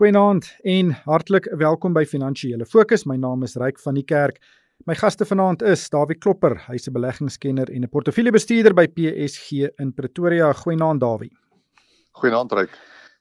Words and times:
Goeienaand 0.00 0.46
en 0.64 0.94
hartlik 1.04 1.44
welkom 1.60 1.92
by 1.92 2.06
Finansiële 2.08 2.64
Fokus. 2.64 3.02
My 3.04 3.18
naam 3.20 3.42
is 3.44 3.52
Ryk 3.60 3.76
van 3.82 3.98
die 3.98 4.04
Kerk. 4.08 4.38
My 4.88 4.94
gaste 4.96 5.26
vanaand 5.28 5.60
is 5.60 5.82
Dawie 5.92 6.16
Klopper, 6.16 6.54
hy's 6.70 6.88
'n 6.88 6.94
beleggingskenner 6.94 7.68
en 7.68 7.82
'n 7.84 7.88
portefeuljebestuurder 7.88 8.72
by 8.72 8.86
PSG 8.86 9.68
in 9.76 9.92
Pretoria. 9.92 10.52
Goeienaand 10.52 11.00
Dawie. 11.00 11.36
Goeienaand 12.12 12.52
Ryk. 12.52 12.70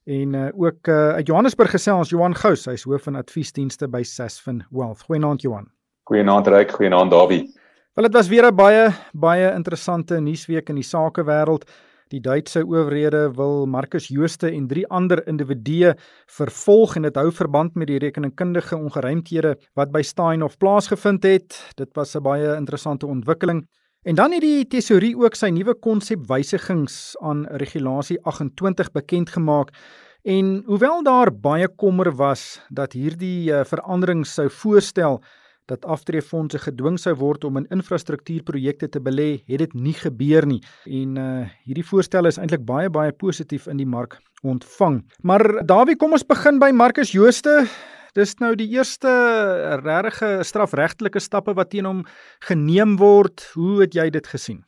En 0.05 0.33
uh, 0.33 0.47
ook 0.55 0.87
uh, 0.87 1.09
uit 1.09 1.27
Johannesburg 1.27 1.71
gesels 1.71 2.09
Johan 2.09 2.35
Gous, 2.35 2.65
hy's 2.65 2.83
hoof 2.83 3.03
van 3.03 3.15
adviesdienste 3.15 3.89
by 3.89 4.03
Sasfin 4.03 4.63
Wealth. 4.71 5.01
Goeienaand 5.01 5.41
Johan. 5.41 5.67
Goeienaand 6.03 6.47
Ryk, 6.47 6.71
goeienaand 6.71 7.11
Dawie. 7.11 7.59
Wel 7.93 8.05
dit 8.05 8.13
was 8.13 8.27
weer 8.27 8.45
'n 8.45 8.55
baie 8.55 8.93
baie 9.11 9.51
interessante 9.51 10.19
nuusweek 10.19 10.69
in 10.69 10.75
die 10.75 10.83
sakewêreld. 10.83 11.69
Die 12.09 12.21
Duitse 12.25 12.63
owerhede 12.65 13.27
wil 13.37 13.67
Marcus 13.69 14.07
Jooste 14.09 14.49
en 14.49 14.65
drie 14.67 14.87
ander 14.89 15.19
individue 15.29 15.91
vervolg 16.25 16.95
en 16.97 17.05
dit 17.05 17.19
hou 17.21 17.29
verband 17.29 17.75
met 17.77 17.85
die 17.91 17.99
rekeningkundige 18.01 18.77
ongeruimthede 18.79 19.51
wat 19.77 19.91
by 19.93 20.01
Steinhoff 20.01 20.57
plaasgevind 20.57 21.27
het. 21.29 21.59
Dit 21.77 21.93
was 21.93 22.15
'n 22.15 22.23
baie 22.25 22.55
interessante 22.55 23.05
ontwikkeling. 23.05 23.67
En 24.01 24.15
dan 24.15 24.31
het 24.31 24.41
die 24.41 24.65
tesourier 24.67 25.17
ook 25.21 25.35
sy 25.35 25.49
nuwe 25.49 25.75
konsep 25.75 26.25
wysigings 26.27 27.15
aan 27.21 27.45
regulasie 27.45 28.17
28 28.23 28.91
bekend 28.91 29.29
gemaak. 29.29 29.69
En 30.23 30.63
hoewel 30.65 31.03
daar 31.03 31.29
baie 31.31 31.67
kommer 31.75 32.15
was 32.15 32.61
dat 32.69 32.93
hierdie 32.93 33.51
uh, 33.51 33.63
verandering 33.63 34.25
sou 34.27 34.49
voorstel 34.49 35.21
dat 35.69 35.85
aftreefondse 35.85 36.59
gedwing 36.59 36.97
sou 36.99 37.13
word 37.19 37.45
om 37.47 37.59
in 37.61 37.67
infrastruktuurprojekte 37.73 38.89
te 38.89 39.01
belê, 39.01 39.29
het 39.47 39.61
dit 39.63 39.73
nie 39.73 39.93
gebeur 39.93 40.47
nie. 40.49 40.61
En 40.85 41.17
uh 41.17 41.27
hierdie 41.65 41.85
voorstel 41.85 42.25
is 42.25 42.39
eintlik 42.41 42.65
baie 42.65 42.89
baie 42.89 43.13
positief 43.13 43.67
in 43.69 43.77
die 43.77 43.87
mark 43.87 44.17
ontvang. 44.41 45.03
Maar 45.21 45.61
Dawie, 45.65 45.97
kom 45.99 46.15
ons 46.17 46.25
begin 46.25 46.59
by 46.59 46.71
Marcus 46.73 47.13
Jooste. 47.13 47.67
Dis 48.17 48.33
nou 48.41 48.55
die 48.57 48.69
eerste 48.73 49.09
regte 49.83 50.39
strafregtelike 50.43 51.21
stappe 51.21 51.53
wat 51.53 51.69
teen 51.69 51.85
hom 51.85 52.01
geneem 52.47 52.97
word. 52.97 53.45
Hoe 53.53 53.83
het 53.83 53.93
jy 53.93 54.09
dit 54.09 54.27
gesien? 54.27 54.63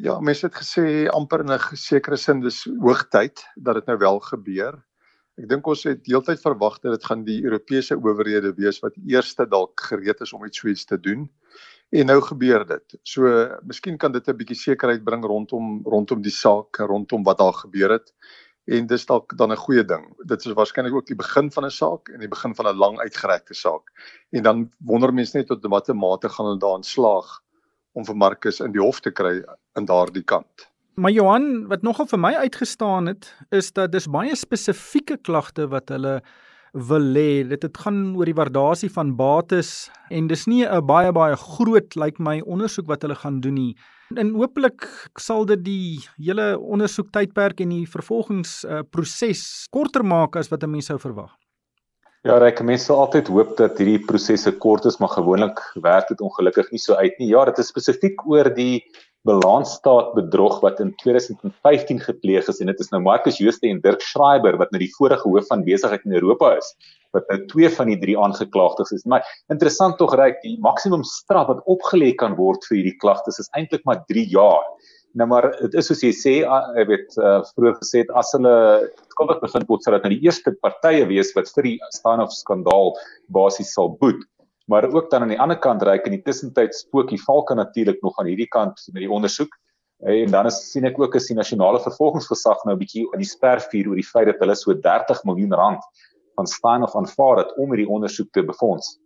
Ja, 0.00 0.20
mense 0.20 0.46
het 0.46 0.56
gesê 0.56 1.08
amper 1.12 1.40
in 1.40 1.52
'n 1.52 1.76
sekere 1.76 2.16
sin 2.16 2.40
dis 2.40 2.64
hoogtyd 2.80 3.44
dat 3.56 3.74
dit 3.74 3.86
nou 3.86 3.98
wel 3.98 4.20
gebeur. 4.20 4.84
Ek 5.34 5.48
dink 5.50 5.66
ons 5.66 5.80
het 5.88 6.04
deeltyd 6.06 6.38
verwag 6.38 6.76
dat 6.78 6.92
dit 6.94 7.06
gaan 7.10 7.24
die 7.26 7.40
Europese 7.42 7.96
owerhede 7.98 8.52
wees 8.54 8.78
wat 8.84 8.94
eerste 9.02 9.46
dalk 9.50 9.82
gereed 9.88 10.20
is 10.22 10.32
om 10.36 10.44
iets 10.46 10.60
so 10.62 10.68
iets 10.70 10.84
te 10.86 10.98
doen. 11.00 11.24
En 11.90 12.06
nou 12.06 12.20
gebeur 12.22 12.62
dit. 12.68 12.94
So 13.02 13.30
miskien 13.66 13.98
kan 13.98 14.12
dit 14.14 14.28
'n 14.28 14.36
bietjie 14.36 14.56
sekerheid 14.56 15.02
bring 15.04 15.24
rondom 15.24 15.82
rondom 15.84 16.22
die 16.22 16.34
saak, 16.34 16.78
rondom 16.78 17.24
wat 17.24 17.38
daar 17.38 17.52
gebeur 17.52 17.90
het. 17.98 18.12
En 18.66 18.86
dis 18.86 19.06
dalk 19.06 19.36
dan 19.36 19.50
'n 19.52 19.56
goeie 19.56 19.84
ding. 19.84 20.06
Dit 20.24 20.46
is 20.46 20.54
waarskynlik 20.54 20.94
ook 20.94 21.06
die 21.06 21.16
begin 21.16 21.50
van 21.50 21.64
'n 21.64 21.70
saak 21.70 22.08
en 22.08 22.20
die 22.20 22.28
begin 22.28 22.54
van 22.54 22.66
'n 22.66 22.78
lang 22.78 22.98
uitgerekte 22.98 23.54
saak. 23.54 23.90
En 24.30 24.42
dan 24.42 24.70
wonder 24.78 25.12
mense 25.12 25.36
net 25.36 25.46
tot 25.46 25.66
watter 25.66 25.96
mate 25.96 26.28
gaan 26.28 26.46
hulle 26.46 26.58
daarin 26.58 26.82
slaag 26.84 27.42
om 27.92 28.04
vir 28.04 28.16
Marcus 28.16 28.60
in 28.60 28.72
die 28.72 28.80
hof 28.80 29.00
te 29.00 29.10
kry 29.10 29.44
in 29.76 29.84
daardie 29.84 30.24
kant. 30.24 30.73
Maar 30.94 31.10
Johan, 31.10 31.66
wat 31.66 31.82
nogal 31.82 32.06
vir 32.06 32.20
my 32.22 32.30
uitgestaan 32.44 33.08
het, 33.10 33.26
is 33.50 33.72
dat 33.74 33.90
dis 33.90 34.06
baie 34.06 34.36
spesifieke 34.38 35.16
klagte 35.26 35.66
wat 35.72 35.90
hulle 35.90 36.20
wil 36.74 37.08
hê. 37.18 37.42
Dit 37.50 37.66
het 37.66 37.80
gaan 37.82 38.12
oor 38.14 38.30
die 38.30 38.36
waardasie 38.38 38.90
van 38.94 39.10
bates 39.18 39.90
en 40.14 40.28
dis 40.30 40.46
nie 40.46 40.62
'n 40.62 40.86
baie 40.86 41.10
baie 41.12 41.36
groot 41.36 41.96
lyk 41.96 42.18
like 42.18 42.22
my 42.22 42.40
ondersoek 42.46 42.86
wat 42.86 43.02
hulle 43.02 43.14
gaan 43.14 43.40
doen 43.40 43.54
nie. 43.54 43.74
En 44.16 44.34
hopelik 44.34 44.86
sal 45.18 45.44
dit 45.44 45.64
die 45.64 45.98
hele 46.16 46.58
ondersoek 46.58 47.10
tydperk 47.10 47.60
en 47.60 47.68
die 47.68 47.86
vervolgingsproses 47.86 49.66
uh, 49.66 49.70
korter 49.70 50.04
maak 50.04 50.36
as 50.36 50.48
wat 50.48 50.66
mense 50.66 50.86
sou 50.86 50.98
verwag. 50.98 51.34
Ja, 52.22 52.38
reg, 52.38 52.62
mense 52.62 52.84
sal 52.84 53.00
altyd 53.00 53.28
hoop 53.28 53.56
dat 53.56 53.78
hierdie 53.78 54.04
prosesse 54.06 54.52
kort 54.52 54.84
is, 54.84 54.98
maar 54.98 55.10
gewoonlik 55.10 55.58
werk 55.74 56.08
dit 56.08 56.20
ongelukkig 56.20 56.70
nie 56.70 56.78
so 56.78 56.94
uit 56.94 57.18
nie. 57.18 57.28
Ja, 57.28 57.44
dit 57.44 57.58
is 57.58 57.66
spesifiek 57.66 58.26
oor 58.26 58.54
die 58.54 58.84
balansstaat 59.24 60.12
bedrog 60.18 60.58
wat 60.60 60.80
in 60.84 60.92
2015 61.00 62.00
gepleeg 62.04 62.48
is 62.48 62.60
en 62.60 62.68
dit 62.68 62.80
is 62.80 62.90
nou 62.92 63.00
Marcus 63.04 63.40
Jooste 63.40 63.70
en 63.70 63.80
Dirk 63.84 64.04
Schreiber 64.04 64.58
wat 64.60 64.72
nou 64.74 64.80
die 64.82 64.92
vorige 64.98 65.28
hoof 65.28 65.48
van 65.48 65.64
besigheid 65.64 66.04
in 66.04 66.16
Europa 66.18 66.52
is 66.58 66.74
wat 67.14 67.30
nou 67.30 67.38
twee 67.52 67.70
van 67.70 67.92
die 67.92 67.98
drie 68.02 68.16
aangeklaagdes 68.18 68.90
is. 68.96 69.04
Maar 69.06 69.22
interessant 69.52 69.96
tog 70.00 70.16
reik 70.18 70.40
die 70.42 70.56
maksimum 70.60 71.04
straf 71.06 71.46
wat 71.52 71.62
opgelê 71.70 72.10
kan 72.18 72.34
word 72.36 72.66
vir 72.68 72.80
hierdie 72.80 72.98
klagtes 72.98 73.38
is 73.40 73.50
eintlik 73.54 73.86
maar 73.88 74.02
3 74.10 74.26
jaar. 74.32 74.66
Nou 75.14 75.28
maar 75.30 75.46
dit 75.60 75.76
is 75.78 75.88
soos 75.88 76.02
jy 76.02 76.10
sê, 76.10 76.34
ek 76.42 76.88
weet 76.90 77.16
uh, 77.22 77.38
vroeër 77.54 77.78
gesê 77.78 78.02
het 78.02 78.10
as 78.18 78.34
hulle 78.34 78.54
skuldig 79.14 79.40
bevind 79.44 79.70
word 79.70 79.86
sodat 79.86 80.04
nou 80.04 80.10
die 80.16 80.26
eerste 80.26 80.52
partye 80.58 81.06
wees 81.06 81.30
wat 81.38 81.48
vir 81.54 81.70
die 81.70 81.76
Steinhoff 81.94 82.34
skandaal 82.34 82.92
basies 83.32 83.70
sal 83.78 83.94
boet 84.00 84.26
maar 84.64 84.88
ook 84.88 85.10
dan 85.10 85.22
aan 85.22 85.34
die 85.34 85.40
ander 85.40 85.58
kant 85.58 85.82
reik 85.82 86.06
in 86.06 86.16
die 86.16 86.22
tussentyd 86.22 86.74
spook 86.74 87.08
die 87.08 87.22
valke 87.22 87.54
natuurlik 87.54 88.02
nog 88.02 88.18
aan 88.18 88.26
hierdie 88.26 88.48
kant 88.48 88.80
met 88.92 89.02
die 89.02 89.10
ondersoek 89.10 89.52
en 90.04 90.30
dan 90.30 90.46
is 90.46 90.58
sien 90.70 90.84
ek 90.84 90.98
ook 91.00 91.14
as 91.16 91.28
die 91.30 91.36
nasionale 91.36 91.80
vervolgingsgesag 91.80 92.64
nou 92.64 92.74
'n 92.74 92.78
bietjie 92.80 93.06
in 93.12 93.22
die 93.22 93.28
spervuur 93.28 93.88
oor 93.88 94.00
die 94.00 94.10
feit 94.10 94.26
dat 94.26 94.40
hulle 94.40 94.56
so 94.56 94.74
30 94.74 95.24
miljoen 95.24 95.54
rand 95.54 95.80
van 96.34 96.46
staan 96.46 96.82
of 96.82 96.96
aanvaar 96.96 97.38
het 97.38 97.56
om 97.56 97.72
hierdie 97.72 97.88
ondersoek 97.88 98.30
te 98.32 98.44
befonds. 98.44 98.98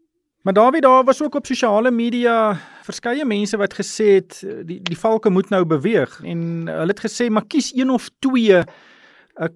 Maar 0.43 0.55
Dawie 0.55 0.81
daar 0.81 1.05
was 1.05 1.23
ook 1.23 1.35
op 1.35 1.47
sosiale 1.47 1.91
media 1.91 2.57
verskeie 2.83 3.25
mense 3.25 3.57
wat 3.57 3.75
gesê 3.75 4.07
het 4.19 4.41
die 4.65 4.81
die 4.83 4.99
valke 4.99 5.31
moet 5.31 5.51
nou 5.51 5.65
beweeg. 5.65 6.21
En 6.25 6.67
hulle 6.67 6.95
het 6.95 7.05
gesê 7.05 7.29
maar 7.29 7.47
kies 7.47 7.73
een 7.75 7.91
of 7.91 8.09
twee 8.19 8.57
uh, 8.57 8.65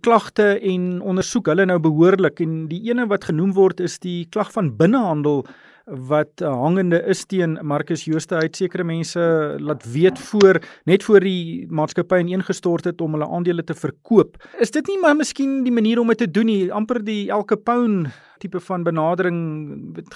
klagte 0.00 0.58
en 0.60 1.00
ondersoek. 1.00 1.46
Hulle 1.46 1.64
nou 1.64 1.78
behoorlik. 1.78 2.40
En 2.40 2.66
die 2.68 2.82
ene 2.90 3.06
wat 3.06 3.24
genoem 3.24 3.52
word 3.52 3.80
is 3.80 3.98
die 3.98 4.26
klag 4.28 4.52
van 4.52 4.76
binnehandel 4.76 5.46
wat 5.84 6.40
uh, 6.42 6.48
hangende 6.62 7.02
is 7.10 7.24
teen 7.24 7.58
Marcus 7.62 8.04
Jooste. 8.04 8.34
Uit 8.34 8.56
sekere 8.56 8.84
mense 8.84 9.20
laat 9.58 9.84
weet 9.92 10.18
voor 10.18 10.60
net 10.84 11.04
voor 11.04 11.20
die 11.20 11.66
maatskappy 11.70 12.22
ineengestort 12.22 12.84
het 12.84 13.00
om 13.00 13.16
hulle 13.16 13.28
aandele 13.28 13.64
te 13.64 13.74
verkoop. 13.74 14.38
Is 14.58 14.70
dit 14.70 14.86
nie 14.86 14.98
maar 15.02 15.16
miskien 15.16 15.62
die 15.66 15.74
manier 15.74 16.00
om 16.00 16.12
dit 16.14 16.18
te 16.18 16.30
doen 16.30 16.46
nie, 16.46 16.72
amper 16.72 17.02
die 17.04 17.30
elke 17.30 17.56
pound 17.56 18.12
tipe 18.42 18.60
van 18.60 18.82
benadering 18.82 19.38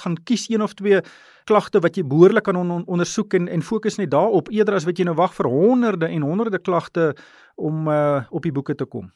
gaan 0.03 0.17
kies 0.27 0.49
een 0.51 0.63
of 0.63 0.75
twee 0.75 1.01
klagte 1.47 1.79
wat 1.85 1.97
jy 1.97 2.03
behoorlik 2.07 2.47
kan 2.49 2.59
on 2.59 2.83
ondersoek 2.87 3.37
en 3.39 3.47
en 3.49 3.63
fokus 3.63 4.01
net 4.01 4.11
daarop 4.11 4.51
eerder 4.51 4.75
as 4.75 4.89
wat 4.89 4.99
jy 4.99 5.07
nou 5.07 5.15
wag 5.19 5.35
vir 5.37 5.51
honderde 5.51 6.11
en 6.11 6.27
honderde 6.27 6.59
klagte 6.59 7.13
om 7.55 7.87
uh, 7.89 8.27
op 8.31 8.43
die 8.43 8.53
boeke 8.53 8.75
te 8.75 8.85
kom 8.85 9.13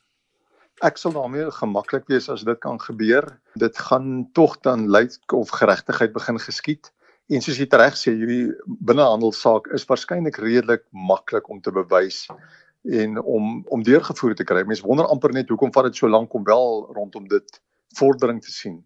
ek 0.81 0.99
sal 0.99 1.13
daarmee 1.13 1.51
gemaklik 1.53 2.09
wees 2.09 2.29
as 2.33 2.45
dit 2.47 2.59
kan 2.59 2.81
gebeur. 2.81 3.27
Dit 3.61 3.79
gaan 3.79 4.29
tog 4.33 4.59
dan 4.65 4.89
lei 4.91 5.09
of 5.37 5.53
geregtigheid 5.61 6.13
begin 6.13 6.41
geskied. 6.41 6.93
En 7.31 7.43
soos 7.45 7.61
jy 7.61 7.69
reg 7.71 7.95
sê, 7.95 8.15
hierdie 8.17 8.51
binnehandelssaak 8.67 9.69
is 9.77 9.87
waarskynlik 9.87 10.41
redelik 10.43 10.87
maklik 10.91 11.49
om 11.51 11.61
te 11.63 11.71
bewys 11.71 12.27
en 12.89 13.21
om 13.21 13.61
om 13.69 13.83
deurgevoer 13.85 14.35
te 14.35 14.45
kry. 14.45 14.65
Mense 14.65 14.87
wonder 14.87 15.07
amper 15.07 15.33
net 15.37 15.49
hoekom 15.53 15.73
vat 15.73 15.91
dit 15.91 16.01
so 16.01 16.09
lank 16.09 16.35
om 16.35 16.45
wel 16.45 16.89
rondom 16.97 17.29
dit 17.29 17.61
vordering 17.99 18.41
te 18.43 18.51
sien. 18.51 18.81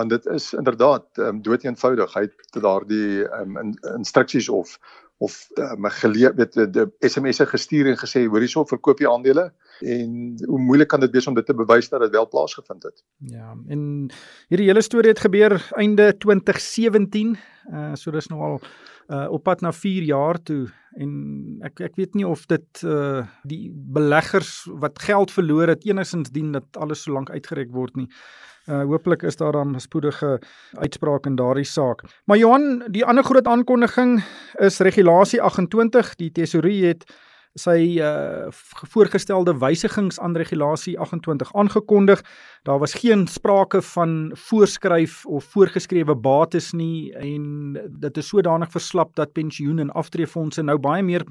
Want 0.00 0.10
dit 0.16 0.26
is 0.32 0.52
inderdaad 0.56 1.20
um, 1.20 1.42
dood 1.44 1.64
eenvoudig. 1.68 2.14
Hy 2.16 2.24
het 2.24 2.62
daardie 2.64 3.26
um, 3.36 3.58
in, 3.60 3.76
instruksies 3.98 4.48
of 4.48 4.78
of 5.20 5.34
um, 5.60 5.84
geleer 5.92 6.32
weet 6.36 6.54
die 6.72 6.86
SMS'e 7.04 7.44
gestuur 7.50 7.90
en 7.90 7.98
gesê 8.00 8.22
hoor 8.24 8.40
hierso 8.40 8.62
verkoop 8.64 9.02
jy 9.02 9.08
aandele 9.10 9.50
en 9.84 10.14
hoe 10.48 10.60
moeilik 10.60 10.88
kan 10.88 11.02
dit 11.04 11.12
wees 11.12 11.28
om 11.28 11.36
dit 11.36 11.44
te 11.44 11.56
bewys 11.56 11.90
dat 11.92 12.00
dit 12.06 12.14
wel 12.16 12.28
plaasgevind 12.28 12.86
het. 12.88 13.02
Ja, 13.28 13.52
en 13.68 13.82
hierdie 14.48 14.70
hele 14.70 14.84
storie 14.84 15.12
het 15.12 15.20
gebeur 15.20 15.58
einde 15.76 16.14
2017. 16.24 17.36
Uh 17.68 17.92
so 18.00 18.16
dis 18.16 18.30
nou 18.32 18.40
al 18.46 18.56
uh 19.10 19.26
op 19.30 19.42
pad 19.42 19.60
na 19.60 19.72
4 19.72 20.02
jaar 20.02 20.38
toe 20.42 20.68
en 20.98 21.10
ek 21.66 21.80
ek 21.80 21.96
weet 21.98 22.14
nie 22.14 22.26
of 22.26 22.46
dit 22.50 22.82
uh 22.84 23.26
die 23.42 23.70
beleggers 23.70 24.68
wat 24.82 25.02
geld 25.02 25.30
verloor 25.34 25.68
het 25.68 25.86
enigsins 25.86 26.30
dien 26.30 26.52
dat 26.52 26.78
alles 26.78 27.02
so 27.02 27.12
lank 27.12 27.30
uitgereik 27.30 27.72
word 27.74 27.96
nie. 27.96 28.08
Uh 28.68 28.84
hopelik 28.86 29.22
is 29.22 29.36
daar 29.36 29.52
dan 29.52 29.74
'n 29.74 29.80
spoedige 29.80 30.38
uitspraak 30.78 31.26
in 31.26 31.36
daardie 31.36 31.64
saak. 31.64 32.02
Maar 32.24 32.38
Johan, 32.38 32.84
die 32.90 33.04
ander 33.04 33.24
groot 33.24 33.46
aankondiging 33.46 34.22
is 34.58 34.78
regulasie 34.78 35.42
28. 35.42 36.14
Die 36.14 36.32
tesourier 36.32 36.88
het 36.88 37.04
sy 37.58 37.98
uh 37.98 38.50
voorgestelde 38.92 39.56
wysigings 39.58 40.20
aan 40.20 40.36
regulasie 40.36 40.98
28 40.98 41.52
aangekondig. 41.54 42.22
Daar 42.62 42.78
was 42.78 42.94
geen 42.94 43.26
sprake 43.26 43.82
van 43.82 44.30
voorskryf 44.34 45.26
of 45.26 45.44
voorgeskrewe 45.44 46.14
bates 46.14 46.72
nie 46.72 47.12
en 47.12 47.78
dit 48.00 48.16
is 48.16 48.28
sodanig 48.28 48.70
verslap 48.70 49.14
dat 49.16 49.32
pensioen 49.32 49.78
en 49.78 49.90
aftreefondse 49.90 50.62
nou 50.62 50.78
baie 50.78 51.02
meer 51.02 51.24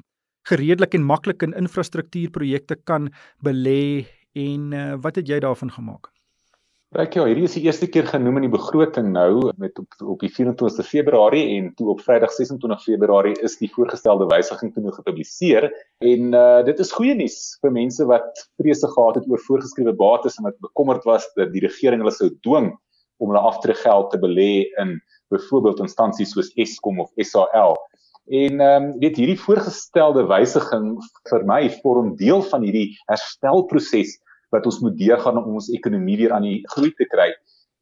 gereedelik 0.47 0.93
en 0.93 1.03
maklik 1.03 1.41
in 1.41 1.53
infrastruktuurprojekte 1.53 2.75
kan 2.83 3.11
belê 3.43 4.05
en 4.33 4.71
uh, 4.73 4.95
wat 5.01 5.15
het 5.15 5.27
jy 5.27 5.39
daarvan 5.39 5.71
gemaak? 5.71 6.11
Reg 6.97 7.13
ja, 7.13 7.21
hierdie 7.29 7.43
is 7.45 7.53
die 7.53 7.67
eerste 7.67 7.85
keer 7.85 8.07
genoem 8.09 8.39
in 8.39 8.47
die 8.47 8.55
begroting 8.55 9.11
nou 9.13 9.51
met 9.61 9.77
op, 9.77 9.93
op 10.15 10.23
die 10.23 10.29
24ste 10.33 10.81
Februarie 10.81 11.43
en 11.53 11.67
toe 11.77 11.91
op 11.93 11.99
Vrydag 12.01 12.31
26 12.33 12.79
Februarie 12.81 13.35
is 13.45 13.59
die 13.59 13.67
voorgestelde 13.69 14.25
wysiging 14.31 14.71
toe 14.73 14.81
nou 14.81 14.93
gepubliseer 14.95 15.67
en 16.01 16.33
uh, 16.33 16.63
dit 16.65 16.79
is 16.81 16.93
goeie 16.97 17.13
nuus 17.19 17.35
vir 17.61 17.75
mense 17.75 18.07
wat 18.09 18.41
vrese 18.57 18.89
gehad 18.89 19.19
het 19.19 19.27
oor 19.29 19.43
voorgeskrewe 19.43 19.93
bates 19.99 20.39
en 20.41 20.47
wat 20.47 20.57
bekommerd 20.65 21.05
was 21.05 21.27
dat 21.37 21.51
die 21.53 21.61
regering 21.67 22.01
hulle 22.01 22.15
sou 22.15 22.31
dwing 22.47 22.71
om 23.21 23.29
hulle 23.29 23.43
aftreggeld 23.51 24.09
te 24.09 24.21
belê 24.23 24.49
in 24.81 24.95
byvoorbeeld 25.29 25.83
instansies 25.85 26.33
soos 26.33 26.49
Eskom 26.57 27.03
of 27.05 27.13
SAL. 27.21 27.77
En 28.33 28.65
ehm 28.65 28.87
um, 28.87 28.89
weet 29.03 29.21
hierdie 29.21 29.37
voorgestelde 29.37 30.25
wysiging 30.25 30.95
vir 31.29 31.45
my 31.53 31.61
vorm 31.83 32.15
deel 32.17 32.41
van 32.49 32.65
hierdie 32.65 32.95
herstelproses 33.05 34.17
wat 34.53 34.65
ons 34.65 34.79
moet 34.83 34.97
deurgaan 34.97 35.37
om 35.37 35.59
ons 35.59 35.69
ekonomie 35.73 36.17
weer 36.17 36.33
aan 36.35 36.47
die 36.47 36.59
groei 36.73 36.91
te 36.97 37.07
kry. 37.09 37.29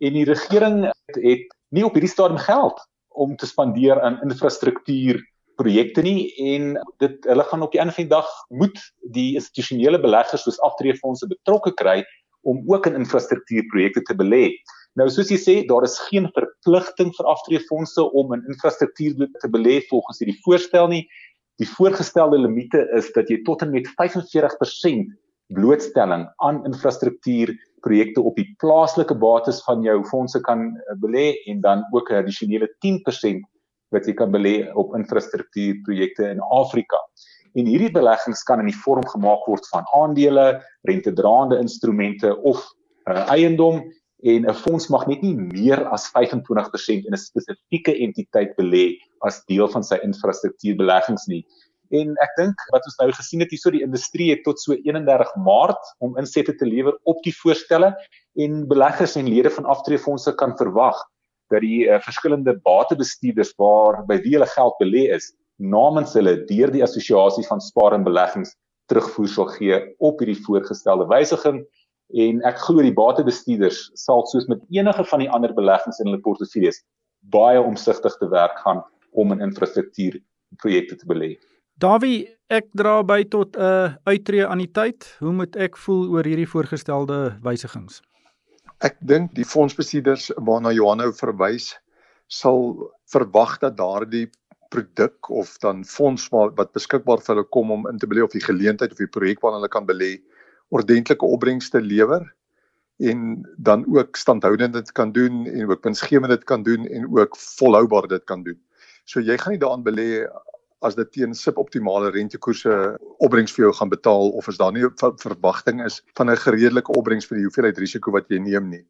En 0.03 0.13
die 0.13 0.27
regering 0.27 0.83
het, 0.89 1.19
het 1.23 1.55
nie 1.73 1.85
op 1.85 1.97
hierdie 1.97 2.11
stadium 2.11 2.39
geld 2.41 2.79
om 3.17 3.35
te 3.35 3.49
spandeer 3.49 4.01
aan 4.01 4.21
infrastruktuur 4.25 5.21
projekte 5.57 6.03
nie 6.05 6.29
en 6.53 6.75
dit 7.01 7.25
hulle 7.25 7.45
gaan 7.49 7.65
op 7.65 7.73
die 7.73 7.81
einde 7.81 7.95
van 7.95 8.05
die 8.05 8.13
dag 8.13 8.27
moet 8.61 8.77
die 9.15 9.33
institusionele 9.39 9.99
beleggers 10.01 10.45
soos 10.45 10.59
aftreefondse 10.65 11.29
betrokke 11.31 11.73
kry 11.79 12.03
om 12.47 12.61
ook 12.69 12.87
in 12.87 12.99
infrastruktuurprojekte 13.01 14.03
te 14.07 14.15
belê. 14.15 14.43
Nou 14.97 15.09
soos 15.13 15.31
jy 15.33 15.37
sê, 15.41 15.55
daar 15.69 15.85
is 15.85 15.97
geen 16.07 16.29
verpligting 16.33 17.11
vir 17.17 17.31
aftreefondse 17.33 18.05
om 18.17 18.31
in 18.37 18.45
infrastruktuur 18.53 19.27
te 19.41 19.49
belê 19.53 19.79
volgens 19.89 20.21
hierdie 20.21 20.37
voorstel 20.45 20.87
nie. 20.93 21.03
Die 21.61 21.67
voorgestelde 21.69 22.39
limite 22.39 22.83
is 22.97 23.09
dat 23.17 23.29
jy 23.33 23.41
tot 23.45 23.65
en 23.65 23.73
met 23.73 23.89
45% 23.97 25.11
blootstelling 25.53 26.27
aan 26.43 26.63
infrastruktuurprojekte 26.65 28.21
op 28.21 28.35
die 28.35 28.47
plaaslike 28.61 29.15
bates 29.15 29.61
van 29.65 29.83
jou 29.85 30.01
fondse 30.09 30.41
kan 30.45 30.69
eh, 30.75 30.97
belê 31.03 31.33
en 31.47 31.61
dan 31.61 31.85
ook 31.91 32.11
'n 32.11 32.21
addisionele 32.23 32.67
10% 32.85 33.45
wat 33.95 34.07
jy 34.07 34.13
kan 34.13 34.31
belê 34.31 34.67
op 34.75 34.95
infrastruktuurprojekte 34.95 36.29
in 36.29 36.41
Afrika. 36.51 36.99
En 37.55 37.65
hierdie 37.65 37.91
beleggings 37.91 38.43
kan 38.43 38.59
in 38.59 38.69
die 38.69 38.81
vorm 38.83 39.05
gemaak 39.07 39.45
word 39.47 39.67
van 39.71 39.85
aandele, 39.95 40.61
rentedraande 40.81 41.57
instrumente 41.57 42.35
of 42.43 42.59
uh, 43.09 43.23
eiendom 43.31 43.81
en 44.23 44.45
'n 44.49 44.53
fonds 44.53 44.87
mag 44.89 45.07
net 45.07 45.21
nie 45.21 45.35
meer 45.35 45.85
as 45.93 46.09
25% 46.11 47.05
in 47.05 47.13
'n 47.13 47.17
spesifieke 47.17 47.93
entiteit 47.95 48.55
belê 48.57 48.97
as 49.21 49.43
deel 49.45 49.67
van 49.69 49.83
sy 49.83 49.97
infrastruktuurbeleggings 50.03 51.27
nie. 51.27 51.45
En 51.95 52.15
ek 52.23 52.33
dink 52.37 52.63
wat 52.73 52.85
ons 52.89 52.97
nou 52.99 53.09
gesien 53.15 53.43
het 53.43 53.51
hierso 53.53 53.71
die 53.71 53.83
industrie 53.85 54.29
het 54.33 54.43
tot 54.43 54.59
so 54.59 54.75
31 54.75 55.33
Maart 55.45 55.91
om 56.03 56.17
insette 56.19 56.55
te 56.57 56.67
lewer 56.67 56.97
op 57.07 57.21
die 57.23 57.35
voorstelle 57.35 57.93
en 58.35 58.65
beleggers 58.67 59.15
en 59.19 59.29
lede 59.29 59.51
van 59.53 59.65
aftreefondse 59.65 60.33
kan 60.39 60.55
verwag 60.59 60.99
dat 61.53 61.63
die 61.63 61.87
uh, 61.87 61.99
verskillende 62.03 62.57
batebestuurders 62.65 63.53
waar 63.61 64.01
by 64.07 64.19
wie 64.23 64.35
hulle 64.35 64.49
geld 64.51 64.75
belê 64.81 65.07
is 65.15 65.31
namens 65.57 66.13
hulle 66.17 66.35
deur 66.49 66.73
die 66.73 66.83
assosiasie 66.83 67.45
van 67.47 67.63
spaar 67.63 67.95
en 67.95 68.05
beleggings 68.05 68.53
terugvoer 68.91 69.31
sal 69.31 69.49
gee 69.55 69.79
op 70.03 70.19
hierdie 70.21 70.41
voorgestelde 70.43 71.07
wysiging 71.11 71.63
en 72.27 72.43
ek 72.47 72.59
glo 72.67 72.83
die 72.83 72.95
batebestuurders 72.95 73.87
sal 73.99 74.25
soos 74.31 74.47
met 74.51 74.63
enige 74.75 75.03
van 75.07 75.23
die 75.23 75.31
ander 75.31 75.55
beleggings 75.55 75.99
in 76.03 76.11
hulle 76.11 76.23
portefeuilles 76.23 76.83
baie 77.33 77.59
omsigtig 77.61 78.15
te 78.19 78.29
werk 78.31 78.59
gaan 78.63 78.83
om 79.11 79.33
in 79.33 79.41
infrastruktuur 79.41 80.19
projekte 80.61 80.95
te 80.95 81.07
belê. 81.09 81.35
Dawie, 81.77 82.23
ek 82.49 82.71
dra 82.73 83.03
by 83.05 83.21
tot 83.29 83.53
'n 83.53 83.61
uh, 83.61 83.93
uittreë 84.09 84.47
aan 84.49 84.63
die 84.63 84.71
tyd. 84.73 85.05
Hoe 85.21 85.31
moet 85.31 85.53
ek 85.55 85.77
voel 85.77 86.07
oor 86.09 86.25
hierdie 86.25 86.49
voorgestelde 86.49 87.37
wysigings? 87.45 88.01
Ek 88.81 88.97
dink 89.05 89.35
die 89.37 89.45
fondsbestuurders 89.45 90.31
waarna 90.41 90.73
Johannou 90.73 91.11
verwys 91.13 91.75
sal 92.33 92.89
verwag 93.13 93.59
dat 93.61 93.77
daardie 93.77 94.25
produk 94.73 95.29
of 95.29 95.53
dan 95.61 95.85
fonds 95.85 96.25
wat 96.33 96.73
beskikbaar 96.73 97.21
vir 97.21 97.35
hulle 97.35 97.45
kom 97.53 97.71
om 97.71 97.85
in 97.87 98.01
te 98.01 98.09
belê 98.09 98.25
of 98.25 98.33
die 98.33 98.41
geleentheid 98.41 98.91
of 98.91 98.97
die 98.97 99.13
projek 99.13 99.45
waarna 99.45 99.61
hulle 99.61 99.69
kan 99.69 99.85
belê 99.85 100.17
ordentlike 100.73 101.25
opbrengste 101.25 101.79
lewer 101.81 102.25
en 102.97 103.45
dan 103.57 103.85
ook 103.85 104.17
standhoudend 104.17 104.73
dit 104.73 104.91
kan 104.97 105.13
doen 105.13 105.45
en 105.45 105.69
ook 105.69 105.85
winsgewend 105.85 106.33
dit 106.33 106.43
kan 106.43 106.63
doen 106.63 106.89
en 106.89 107.05
ook 107.05 107.37
volhoubaar 107.37 108.09
dit 108.09 108.25
kan 108.25 108.43
doen. 108.43 108.57
So 109.05 109.21
jy 109.21 109.37
gaan 109.37 109.53
nie 109.53 109.61
daaraan 109.61 109.85
belê 109.85 110.25
as 110.85 110.95
dit 110.95 111.11
teen 111.11 111.33
suboptimale 111.33 112.11
rentekoerse 112.13 112.73
opbrengs 113.25 113.53
vir 113.55 113.65
jou 113.65 113.73
gaan 113.79 113.89
betaal 113.89 114.29
of 114.37 114.47
as 114.47 114.59
daar 114.61 114.73
nie 114.73 114.85
verwagting 115.23 115.81
is 115.85 116.01
van 116.19 116.29
'n 116.29 116.37
redelike 116.37 116.93
opbrengs 116.93 117.25
vir 117.25 117.37
die 117.37 117.45
hoeveelheid 117.45 117.77
risiko 117.77 118.11
wat 118.11 118.29
jy 118.29 118.39
neem 118.39 118.69
nie. 118.69 118.85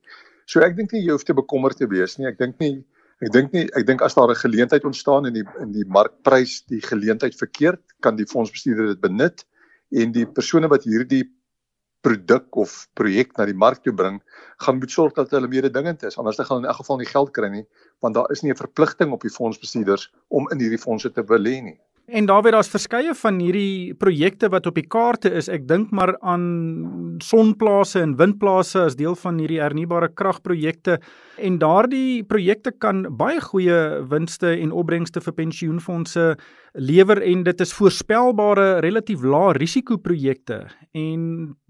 So 0.45 0.59
ek 0.61 0.75
dink 0.75 0.91
nie 0.91 1.05
jy 1.05 1.11
hoef 1.11 1.23
te 1.23 1.33
bekommerd 1.33 1.77
te 1.77 1.87
wees 1.87 2.17
nie. 2.17 2.27
Ek 2.27 2.37
dink 2.37 2.59
nie 2.59 2.83
ek 3.21 3.31
dink 3.31 3.53
nie 3.53 3.65
ek 3.75 3.85
dink 3.87 4.01
as 4.01 4.15
daar 4.15 4.29
'n 4.29 4.35
geleentheid 4.35 4.83
ontstaan 4.85 5.25
in 5.25 5.33
die 5.33 5.45
in 5.61 5.71
die 5.71 5.85
markprys 5.85 6.63
die 6.67 6.81
geleentheid 6.81 7.35
verkeerd 7.35 7.81
kan 8.01 8.15
die 8.15 8.25
fondsbestuurder 8.25 8.87
dit 8.87 9.01
benut 9.01 9.45
en 9.91 10.11
die 10.11 10.25
persone 10.25 10.67
wat 10.67 10.83
hierdie 10.83 11.23
produk 12.07 12.55
of 12.63 12.75
projek 12.95 13.35
na 13.37 13.45
die 13.49 13.57
mark 13.57 13.81
toe 13.83 13.93
bring, 13.93 14.21
gaan 14.63 14.79
moet 14.79 14.93
sorg 14.93 15.15
dat 15.17 15.33
hulle 15.35 15.49
mededingend 15.51 16.05
is. 16.07 16.17
Anders 16.17 16.39
dan 16.39 16.47
gaan 16.47 16.57
hulle 16.57 16.67
in 16.67 16.73
elk 16.73 16.81
geval 16.83 17.01
nie 17.01 17.09
geld 17.09 17.33
kry 17.35 17.49
nie, 17.51 17.65
want 18.05 18.15
daar 18.15 18.31
is 18.31 18.43
nie 18.43 18.53
'n 18.53 18.63
verpligting 18.63 19.11
op 19.11 19.21
die 19.21 19.33
fondsbestuurders 19.33 20.11
om 20.27 20.49
in 20.51 20.59
hierdie 20.59 20.83
fondse 20.87 21.11
te 21.11 21.23
belê 21.23 21.61
nie. 21.61 21.79
En 22.07 22.23
daar 22.23 22.39
word 22.39 22.55
daar's 22.55 22.69
verskeie 22.71 23.11
van 23.19 23.41
hierdie 23.43 23.93
projekte 23.99 24.47
wat 24.47 24.67
op 24.69 24.77
die 24.79 24.87
kaarte 24.87 25.27
is. 25.35 25.49
Ek 25.51 25.65
dink 25.67 25.89
maar 25.91 26.13
aan 26.23 27.17
sonplase 27.19 27.99
en 27.99 28.13
windplase 28.15 28.85
as 28.85 28.95
deel 28.95 29.17
van 29.19 29.41
hierdie 29.41 29.59
hernubare 29.59 30.07
kragprojekte. 30.15 31.01
En 31.35 31.57
daardie 31.59 32.23
projekte 32.23 32.71
kan 32.71 33.03
baie 33.19 33.41
goeie 33.49 33.79
winste 34.07 34.53
en 34.53 34.71
opbrengste 34.71 35.19
vir 35.25 35.35
pensioenfonde 35.35 36.37
lewer 36.79 37.19
en 37.25 37.43
dit 37.43 37.61
is 37.61 37.73
voorspelbare 37.75 38.79
relatief 38.85 39.23
lae 39.25 39.55
risiko 39.57 39.97
projekte 39.97 40.61
en 40.95 41.21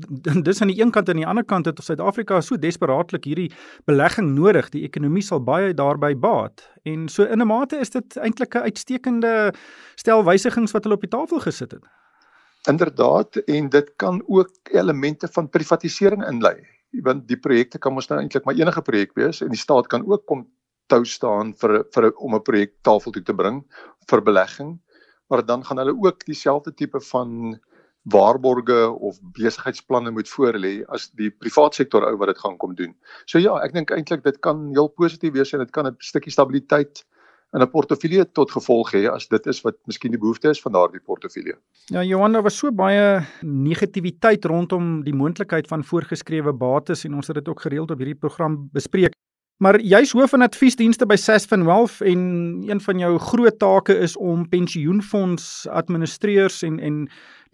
dis 0.48 0.62
aan 0.62 0.70
die 0.70 0.82
een 0.82 0.92
kant 0.92 1.10
en 1.10 1.16
aan 1.16 1.24
die 1.24 1.30
ander 1.34 1.46
kant 1.48 1.66
het 1.66 1.80
Suid-Afrika 1.82 2.42
so 2.44 2.60
desperaatlik 2.62 3.26
hierdie 3.26 3.50
belegging 3.90 4.36
nodig. 4.36 4.70
Die 4.70 4.84
ekonomie 4.86 5.26
sal 5.26 5.42
baie 5.42 5.74
daarby 5.74 6.14
baat 6.14 6.68
en 6.92 7.08
so 7.10 7.24
in 7.24 7.42
'n 7.42 7.48
mate 7.48 7.80
is 7.84 7.90
dit 7.90 8.18
eintlik 8.18 8.56
'n 8.56 8.68
uitstekende 8.70 9.54
stel 9.96 10.24
wysigings 10.24 10.72
wat 10.72 10.84
hulle 10.84 10.96
op 10.96 11.06
die 11.06 11.16
tafel 11.18 11.40
gesit 11.40 11.72
het. 11.72 11.86
Inderdaad 12.70 13.36
en 13.36 13.70
dit 13.70 13.94
kan 13.96 14.24
ook 14.28 14.52
elemente 14.72 15.28
van 15.28 15.50
privatisering 15.50 16.26
inlei 16.28 16.58
want 17.04 17.28
die 17.28 17.38
projekte 17.38 17.80
kan 17.80 17.94
mos 17.94 18.08
nou 18.10 18.20
eintlik 18.20 18.46
maar 18.46 18.56
enige 18.56 18.82
projek 18.82 19.14
wees 19.16 19.42
en 19.42 19.50
die 19.54 19.60
staat 19.60 19.88
kan 19.88 20.06
ook 20.08 20.26
kom 20.26 20.48
tou 20.88 21.04
staan 21.06 21.54
vir 21.62 21.84
vir 21.94 22.12
om 22.16 22.36
'n 22.36 22.42
projek 22.42 22.74
tafel 22.82 23.12
toe 23.12 23.24
te 23.24 23.34
bring 23.34 23.64
vir 24.10 24.22
belegging 24.22 24.80
maar 25.30 25.46
dan 25.46 25.64
gaan 25.64 25.78
hulle 25.78 25.96
ook 26.06 26.26
dieselfde 26.26 26.74
tipe 26.74 27.02
van 27.12 27.60
waarborge 28.14 28.90
of 29.00 29.20
besigheidsplanne 29.36 30.12
moet 30.12 30.30
voorlê 30.30 30.74
as 30.96 31.10
die 31.20 31.30
privaat 31.30 31.76
sektor 31.76 32.06
ou 32.08 32.16
wat 32.22 32.32
dit 32.32 32.40
gaan 32.40 32.58
kom 32.58 32.76
doen. 32.76 32.96
So 33.26 33.40
ja, 33.40 33.58
ek 33.66 33.76
dink 33.76 33.92
eintlik 33.92 34.24
dit 34.24 34.40
kan 34.46 34.70
heel 34.76 34.88
positief 34.88 35.34
wees 35.36 35.54
en 35.54 35.64
dit 35.66 35.72
kan 35.76 35.88
'n 35.88 35.96
stukkie 36.00 36.32
stabiliteit 36.32 37.04
in 37.54 37.62
'n 37.62 37.70
portefeulje 37.72 38.26
tot 38.34 38.52
gevolg 38.52 38.92
hê 38.94 39.08
as 39.12 39.28
dit 39.28 39.48
is 39.48 39.62
wat 39.64 39.76
miskien 39.88 40.12
die 40.12 40.20
behoefte 40.20 40.50
is 40.50 40.62
van 40.62 40.72
daardie 40.72 41.00
portefeulje. 41.00 41.56
Ja, 41.86 42.04
Johan, 42.04 42.34
daar 42.34 42.44
was 42.44 42.58
so 42.58 42.72
baie 42.72 43.26
negativiteit 43.42 44.46
rondom 44.46 45.04
die 45.04 45.14
moontlikheid 45.14 45.68
van 45.68 45.84
voorgeskrewe 45.84 46.54
bates 46.54 47.06
en 47.06 47.14
ons 47.14 47.28
het 47.28 47.36
dit 47.36 47.48
ook 47.48 47.62
gereeld 47.62 47.92
op 47.92 47.98
hierdie 47.98 48.20
program 48.20 48.70
bespreek. 48.72 49.14
Maar 49.58 49.80
jy's 49.82 50.12
hoof 50.14 50.36
van 50.36 50.46
adviesdienste 50.46 51.08
by 51.10 51.16
Sasfin 51.18 51.64
Wealth 51.66 52.04
en 52.06 52.20
een 52.68 52.82
van 52.84 53.00
jou 53.02 53.16
groot 53.18 53.56
take 53.58 53.96
is 54.06 54.14
om 54.22 54.44
pensioenfonds 54.52 55.66
administrateurs 55.74 56.60
en 56.62 56.78
en 56.78 57.00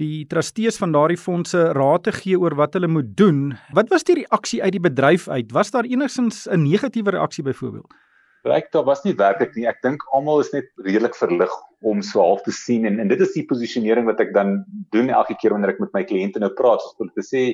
die 0.02 0.26
trustees 0.28 0.82
van 0.82 0.92
daardie 0.92 1.18
fondse 1.18 1.62
raad 1.78 2.04
te 2.04 2.12
gee 2.12 2.36
oor 2.40 2.58
wat 2.60 2.76
hulle 2.76 2.90
moet 2.92 3.16
doen. 3.16 3.54
Wat 3.72 3.88
was 3.94 4.04
die 4.04 4.18
reaksie 4.20 4.60
uit 4.64 4.76
die 4.76 4.84
bedryf 4.84 5.30
uit? 5.30 5.56
Was 5.56 5.72
daar 5.72 5.88
enigsins 5.88 6.44
'n 6.52 6.68
negatiewe 6.68 7.16
reaksie 7.16 7.44
byvoorbeeld? 7.44 7.94
Ryk 8.44 8.72
daar 8.72 8.84
was 8.84 9.04
nie 9.04 9.16
werklik 9.16 9.56
nie. 9.56 9.68
Ek 9.68 9.82
dink 9.82 10.04
almal 10.12 10.40
is 10.40 10.52
net 10.52 10.66
redelik 10.76 11.16
verlig 11.16 11.52
om 11.82 12.02
so 12.02 12.20
half 12.20 12.42
te 12.42 12.52
sien 12.52 12.86
en 12.86 13.00
en 13.00 13.08
dit 13.08 13.22
is 13.22 13.32
die 13.32 13.46
posisionering 13.46 14.06
wat 14.06 14.20
ek 14.20 14.34
dan 14.34 14.66
doen 14.92 15.10
elke 15.10 15.36
keer 15.36 15.52
wanneer 15.52 15.70
ek 15.70 15.80
met 15.80 15.94
my 15.94 16.04
kliënte 16.04 16.40
nou 16.40 16.52
praat, 16.54 16.82
soos 16.82 17.00
om 17.00 17.10
te 17.16 17.24
sê 17.24 17.54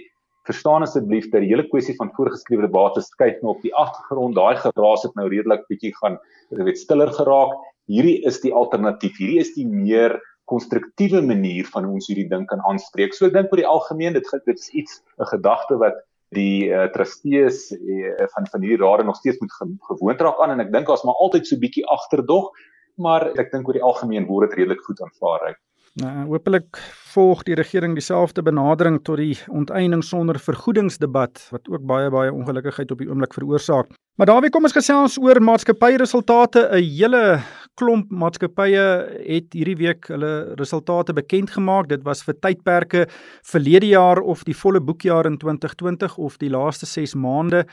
verstaan 0.49 0.85
asseblief 0.85 1.29
dat 1.31 1.43
die 1.43 1.51
hele 1.51 1.67
kwessie 1.69 1.95
van 1.97 2.11
voorgeskrewe 2.17 2.69
bates 2.73 3.11
kyk 3.21 3.43
nou 3.43 3.55
op 3.55 3.61
die 3.65 3.73
agtergrond. 3.77 4.37
Daai 4.37 4.57
geraas 4.61 5.05
het 5.05 5.15
nou 5.19 5.27
redelik 5.29 5.67
bietjie 5.69 5.93
gaan 6.01 6.17
weet 6.49 6.81
stiller 6.81 7.13
geraak. 7.13 7.55
Hierdie 7.89 8.19
is 8.29 8.41
die 8.43 8.53
alternatief. 8.53 9.17
Hierdie 9.21 9.41
is 9.41 9.53
die 9.55 9.67
meer 9.69 10.17
konstruktiewe 10.49 11.21
manier 11.21 11.67
van 11.69 11.85
hoe 11.85 11.97
ons 11.99 12.09
hierdie 12.09 12.29
ding 12.29 12.47
kan 12.49 12.61
aanspreek. 12.69 13.13
So 13.13 13.29
ek 13.29 13.35
dink 13.37 13.53
oor 13.53 13.61
die 13.61 13.69
algemeen 13.69 14.17
dit 14.17 14.29
dit 14.45 14.57
is 14.57 14.69
iets 14.81 15.01
'n 15.21 15.29
gedagte 15.33 15.77
wat 15.77 16.01
die 16.37 16.69
uh, 16.69 16.85
trustees 16.93 17.71
uh, 17.73 18.25
van 18.33 18.49
van 18.51 18.61
hierdie 18.61 18.81
rade 18.81 19.05
nog 19.05 19.17
steeds 19.17 19.39
moet 19.41 19.53
ge 19.53 19.65
gewoond 19.89 20.21
raak 20.21 20.41
aan 20.41 20.53
en 20.55 20.65
ek 20.65 20.73
dink 20.73 20.87
daar's 20.87 21.05
maar 21.05 21.21
altyd 21.25 21.47
so 21.47 21.57
bietjie 21.57 21.85
agterdog, 21.89 22.51
maar 22.97 23.29
ek 23.39 23.51
dink 23.51 23.67
oor 23.67 23.77
die 23.77 23.87
algemeen 23.91 24.27
word 24.29 24.49
dit 24.49 24.59
redelik 24.59 24.83
goed 24.85 25.01
aanvaar. 25.01 25.57
Nou, 25.97 26.27
hopelik 26.29 26.77
volg 27.09 27.41
die 27.47 27.55
regering 27.57 27.95
dieselfde 27.97 28.43
benadering 28.45 28.99
tot 29.03 29.17
die 29.17 29.33
onteiening 29.49 30.03
sonder 30.05 30.37
vergoedingsdebat 30.39 31.47
wat 31.51 31.69
ook 31.69 31.87
baie 31.89 32.11
baie 32.13 32.33
ongelukkigheid 32.33 32.91
op 32.93 33.01
die 33.01 33.09
oomblik 33.09 33.33
veroorsaak. 33.33 33.89
Maar 34.19 34.27
daarby 34.27 34.49
kom 34.53 34.67
ons 34.67 34.75
gesels 34.75 35.17
oor 35.17 35.39
maatskappyresultate. 35.41 36.67
'n 36.71 36.83
Hele 36.83 37.41
klomp 37.79 38.11
maatskappye 38.11 38.85
het 39.25 39.53
hierdie 39.55 39.77
week 39.79 40.07
hulle 40.07 40.53
resultate 40.59 41.13
bekend 41.13 41.49
gemaak. 41.51 41.87
Dit 41.87 42.03
was 42.03 42.23
vir 42.23 42.35
tydperke 42.39 43.07
verlede 43.43 43.87
jaar 43.87 44.19
of 44.19 44.43
die 44.43 44.55
volle 44.55 44.81
boekjaar 44.81 45.25
in 45.25 45.37
2020 45.37 46.17
of 46.17 46.37
die 46.37 46.49
laaste 46.49 46.85
6 46.85 47.15
maande. 47.15 47.65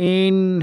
En 0.00 0.62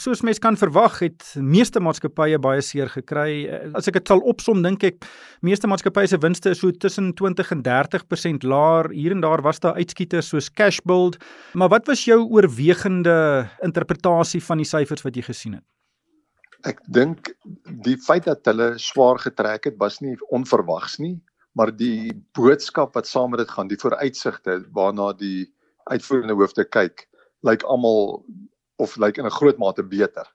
soos 0.00 0.22
mens 0.24 0.38
kan 0.40 0.56
verwag, 0.56 0.98
het 1.04 1.34
meeste 1.36 1.80
maatskappye 1.84 2.38
baie 2.40 2.62
seer 2.64 2.88
gekry. 2.88 3.44
As 3.76 3.88
ek 3.90 3.98
dit 3.98 4.08
sal 4.08 4.22
opsom, 4.24 4.62
dink 4.64 4.84
ek 4.86 5.04
meeste 5.44 5.68
maatskappye 5.68 6.08
se 6.08 6.20
winste 6.22 6.54
is 6.54 6.62
so 6.62 6.72
tussen 6.72 7.12
20 7.18 7.52
en 7.52 7.64
30% 7.66 8.46
laer. 8.48 8.88
Hier 8.96 9.12
en 9.12 9.20
daar 9.20 9.42
was 9.44 9.60
daar 9.60 9.76
uitskieters 9.76 10.32
soos 10.32 10.48
Cashbuild. 10.48 11.18
Maar 11.52 11.68
wat 11.68 11.90
was 11.92 12.06
jou 12.08 12.22
oorwegende 12.24 13.48
interpretasie 13.62 14.40
van 14.40 14.64
die 14.64 14.68
syfers 14.68 15.04
wat 15.04 15.16
jy 15.16 15.26
gesien 15.28 15.58
het? 15.60 15.66
Ek 16.68 16.80
dink 16.92 17.34
die 17.84 17.96
feit 18.00 18.26
dat 18.28 18.44
hulle 18.48 18.74
swaar 18.80 19.20
getrek 19.20 19.68
het 19.68 19.78
was 19.80 20.00
nie 20.04 20.16
onverwags 20.32 20.98
nie, 21.00 21.18
maar 21.56 21.72
die 21.72 22.12
boodskap 22.36 22.96
wat 22.96 23.08
saam 23.08 23.32
met 23.32 23.40
dit 23.40 23.52
gaan, 23.52 23.68
die 23.68 23.80
vooruitsigte 23.80 24.58
waarna 24.76 25.12
die 25.16 25.48
uitvoerende 25.88 26.36
hoofde 26.36 26.66
kyk, 26.68 27.06
lyk 27.48 27.64
almal 27.64 28.20
of 28.80 28.96
lyk 28.96 29.18
in 29.18 29.26
'n 29.26 29.38
groot 29.38 29.58
mate 29.58 29.82
beter. 29.82 30.26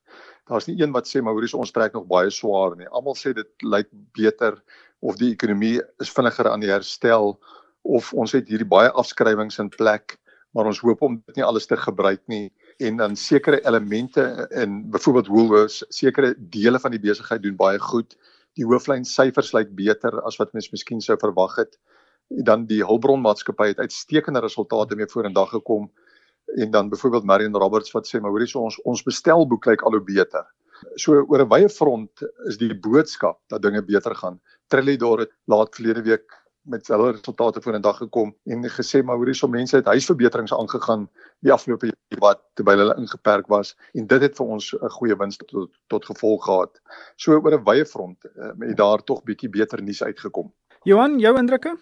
Daar's 0.45 0.67
nie 0.67 0.77
een 0.81 0.93
wat 0.93 1.07
sê 1.09 1.21
maar 1.21 1.33
hoorie 1.33 1.57
ons 1.57 1.71
trek 1.71 1.93
nog 1.93 2.05
baie 2.05 2.29
swaar 2.29 2.75
nie. 2.77 2.87
Almal 2.87 3.15
sê 3.17 3.33
dit 3.33 3.49
lyk 3.63 3.89
beter 4.13 4.61
of 5.01 5.17
die 5.17 5.31
ekonomie 5.33 5.81
is 5.99 6.11
vinniger 6.13 6.49
aan 6.49 6.61
die 6.61 6.69
herstel 6.69 7.39
of 7.81 8.13
ons 8.13 8.31
het 8.31 8.47
hierdie 8.49 8.67
baie 8.67 8.91
afskrywings 8.91 9.59
in 9.59 9.69
plek, 9.69 10.17
maar 10.53 10.65
ons 10.65 10.79
hoop 10.79 11.01
om 11.01 11.17
dit 11.27 11.35
nie 11.35 11.45
alles 11.45 11.67
te 11.69 11.77
gebruik 11.77 12.21
nie 12.27 12.51
en 12.77 12.97
dan 12.97 13.15
sekere 13.15 13.61
elemente 13.65 14.47
in 14.51 14.89
byvoorbeeld 14.91 15.27
Woolworths, 15.27 15.83
sekere 15.89 16.33
dele 16.37 16.79
van 16.79 16.91
die 16.91 16.99
besigheid 16.99 17.43
doen 17.43 17.55
baie 17.55 17.79
goed. 17.79 18.15
Die 18.55 18.65
hooflyn 18.65 19.05
syfers 19.05 19.53
lyk 19.53 19.75
beter 19.75 20.21
as 20.27 20.37
wat 20.39 20.53
mens 20.53 20.71
miskien 20.71 21.01
sou 21.01 21.17
verwag 21.19 21.55
het. 21.55 21.77
Dan 22.29 22.65
die 22.65 22.81
hulpbronmaatskappy 22.83 23.67
het 23.73 23.79
uitstekende 23.79 24.41
resultate 24.43 24.95
mee 24.95 25.07
vorendag 25.11 25.53
gekom 25.53 25.89
en 26.45 26.71
dan 26.71 26.89
byvoorbeeld 26.89 27.23
Marion 27.23 27.55
Roberts 27.55 27.91
wat 27.91 28.07
sê 28.07 28.21
maar 28.21 28.31
hoorie 28.31 28.47
so 28.47 28.61
ons 28.61 28.79
ons 28.83 29.03
bestelboek 29.03 29.65
lyk 29.65 29.81
al 29.81 29.97
hoe 29.97 30.03
beter. 30.03 30.45
So 30.95 31.23
oor 31.23 31.41
'n 31.41 31.49
wye 31.49 31.69
front 31.69 32.23
is 32.47 32.57
die 32.57 32.73
boodskap 32.73 33.39
dat 33.47 33.61
dinge 33.61 33.83
beter 33.83 34.15
gaan. 34.15 34.39
Trillior 34.67 35.19
het 35.19 35.31
laat 35.45 35.75
verlede 35.75 36.01
week 36.01 36.45
met 36.65 36.87
hulle 36.87 37.11
resultate 37.11 37.61
voor 37.61 37.75
in 37.75 37.81
dag 37.81 37.97
gekom 37.97 38.35
en 38.43 38.69
gesê 38.69 39.03
maar 39.03 39.17
hoorie 39.17 39.33
so 39.33 39.47
mense 39.47 39.75
het 39.75 39.85
huisverbeterings 39.85 40.53
aangegaan 40.53 41.07
die 41.39 41.51
afgelope 41.53 41.85
jaar 41.85 42.19
wat 42.19 42.41
terwyl 42.53 42.77
hulle 42.77 42.95
ingeperk 42.97 43.47
was 43.47 43.75
en 43.93 44.07
dit 44.07 44.21
het 44.21 44.35
vir 44.35 44.45
ons 44.45 44.73
'n 44.73 44.89
goeie 44.89 45.15
wins 45.15 45.37
tot 45.37 45.69
tot 45.87 46.05
gevolg 46.05 46.45
gehad. 46.45 46.81
So 47.15 47.31
oor 47.31 47.53
'n 47.53 47.63
wye 47.63 47.85
front 47.85 48.25
um, 48.35 48.61
het 48.61 48.77
daar 48.77 49.03
tog 49.03 49.23
bietjie 49.23 49.49
beter 49.49 49.81
nuus 49.81 50.03
uitgekom. 50.03 50.53
Johan, 50.83 51.19
jou 51.19 51.37
indrukke? 51.37 51.77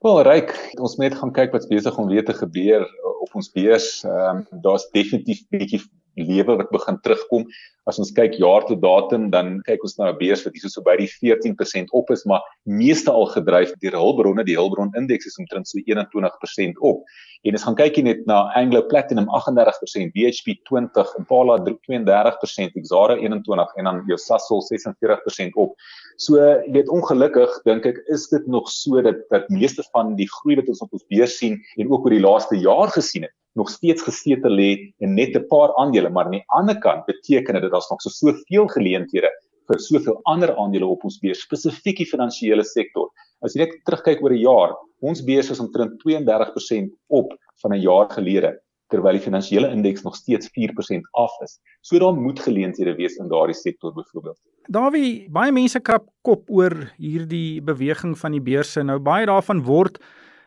Wel, 0.00 0.22
ryk, 0.24 0.52
ons 0.80 0.94
moet 0.96 1.10
net 1.10 1.18
gaan 1.20 1.32
kyk 1.36 1.50
wat's 1.52 1.68
besig 1.68 1.96
om 2.00 2.06
weer 2.08 2.24
te 2.24 2.32
gebeur 2.32 2.86
op 3.20 3.34
ons 3.36 3.50
beurs. 3.52 3.88
Ehm 4.08 4.38
um, 4.38 4.60
daar's 4.64 4.86
definitief 4.94 5.42
bietjie 5.52 5.82
lewe 6.20 6.56
wat 6.60 6.70
begin 6.72 6.98
terugkom. 7.04 7.46
As 7.88 7.98
ons 7.98 8.12
kyk 8.14 8.36
jaar 8.38 8.66
tot 8.68 8.82
datum, 8.82 9.30
dan 9.32 9.58
kyk 9.66 9.82
ons 9.86 9.96
na 9.98 10.12
beurs 10.14 10.44
wat 10.46 10.54
hier 10.54 10.70
so 10.70 10.84
by 10.86 10.94
die 11.00 11.08
14% 11.10 11.90
op 11.96 12.12
is, 12.14 12.26
maar 12.28 12.44
meeste 12.68 13.10
al 13.10 13.26
gedryf 13.32 13.72
deur 13.82 13.96
hulpbronne. 13.98 14.44
Die 14.46 14.58
hulpbron 14.58 14.92
indeks 15.00 15.30
is 15.30 15.38
omtrent 15.40 15.70
so 15.70 15.80
21% 15.88 16.78
op. 16.86 17.02
En 17.48 17.56
as 17.56 17.64
gaan 17.64 17.78
kyk 17.78 17.96
jy 17.96 18.04
net 18.04 18.26
na 18.28 18.42
Anglo 18.58 18.82
Platinum 18.90 19.26
38%, 19.32 20.12
BHP 20.12 20.58
20, 20.68 21.14
Impala 21.18 21.56
32%, 21.64 22.76
Exxaro 22.76 23.16
21 23.16 23.74
en 23.80 23.88
dan 23.88 24.02
jou 24.10 24.20
Sasol 24.20 24.60
46% 24.68 25.56
op. 25.56 25.72
So 26.20 26.36
jy 26.36 26.74
weet 26.76 26.92
ongelukkig 26.92 27.54
dink 27.64 27.88
ek 27.88 28.02
is 28.12 28.28
dit 28.28 28.46
nog 28.46 28.68
so 28.68 29.00
dat 29.02 29.24
dat 29.32 29.48
meeste 29.48 29.86
van 29.94 30.12
die 30.20 30.28
groei 30.28 30.60
wat 30.60 30.68
ons 30.68 30.84
op 30.84 30.92
ons 30.92 31.06
beurs 31.08 31.38
sien 31.40 31.56
en 31.80 31.88
ook 31.88 32.04
oor 32.04 32.14
die 32.18 32.24
laaste 32.26 32.60
jaar 32.60 32.92
gesien 32.92 33.24
het 33.24 33.34
nog 33.58 33.70
steeds 33.70 34.02
gesetel 34.02 34.54
lê 34.60 34.70
in 34.98 35.14
net 35.14 35.36
'n 35.36 35.46
paar 35.48 35.74
aandele 35.82 36.10
maar 36.10 36.24
aan 36.24 36.38
die 36.38 36.48
ander 36.58 36.78
kant 36.78 37.06
beteken 37.06 37.54
dit 37.54 37.62
dat 37.62 37.72
daar's 37.72 37.90
nog 37.90 38.02
so 38.02 38.10
soveel 38.10 38.66
geleenthede 38.76 39.30
vir 39.68 39.78
soveel 39.78 40.20
ander 40.24 40.56
aandele 40.56 40.86
op 40.86 41.04
ons 41.04 41.18
beurs 41.18 41.42
spesifiek 41.42 41.98
die 41.98 42.10
finansiële 42.12 42.64
sektor 42.64 43.10
as 43.42 43.54
jy 43.54 43.64
net 43.64 43.76
terugkyk 43.84 44.22
oor 44.22 44.32
'n 44.32 44.44
jaar 44.44 44.74
ons 45.00 45.24
beurs 45.24 45.50
is 45.50 45.60
omtrent 45.60 45.98
32% 46.04 46.92
op 47.08 47.32
van 47.62 47.72
'n 47.72 47.80
jaar 47.80 48.08
gelede 48.10 48.58
terwyl 48.90 49.16
die 49.16 49.22
finansiële 49.22 49.70
indeks 49.70 50.02
nog 50.02 50.16
steeds 50.18 50.50
4% 50.54 51.06
af 51.18 51.34
is. 51.44 51.58
So 51.80 51.98
daar 51.98 52.14
moet 52.14 52.40
geleenthede 52.40 52.94
wees 52.98 53.16
in 53.22 53.28
daardie 53.30 53.54
sektor 53.54 53.94
byvoorbeeld. 53.94 54.38
Dawie, 54.70 55.28
baie 55.30 55.52
mense 55.52 55.80
krap 55.80 56.08
kop 56.26 56.50
oor 56.50 56.74
hierdie 56.98 57.62
beweging 57.62 58.16
van 58.18 58.36
die 58.36 58.42
beurse. 58.42 58.82
Nou 58.82 58.98
baie 59.02 59.26
daarvan 59.30 59.62
word 59.66 60.00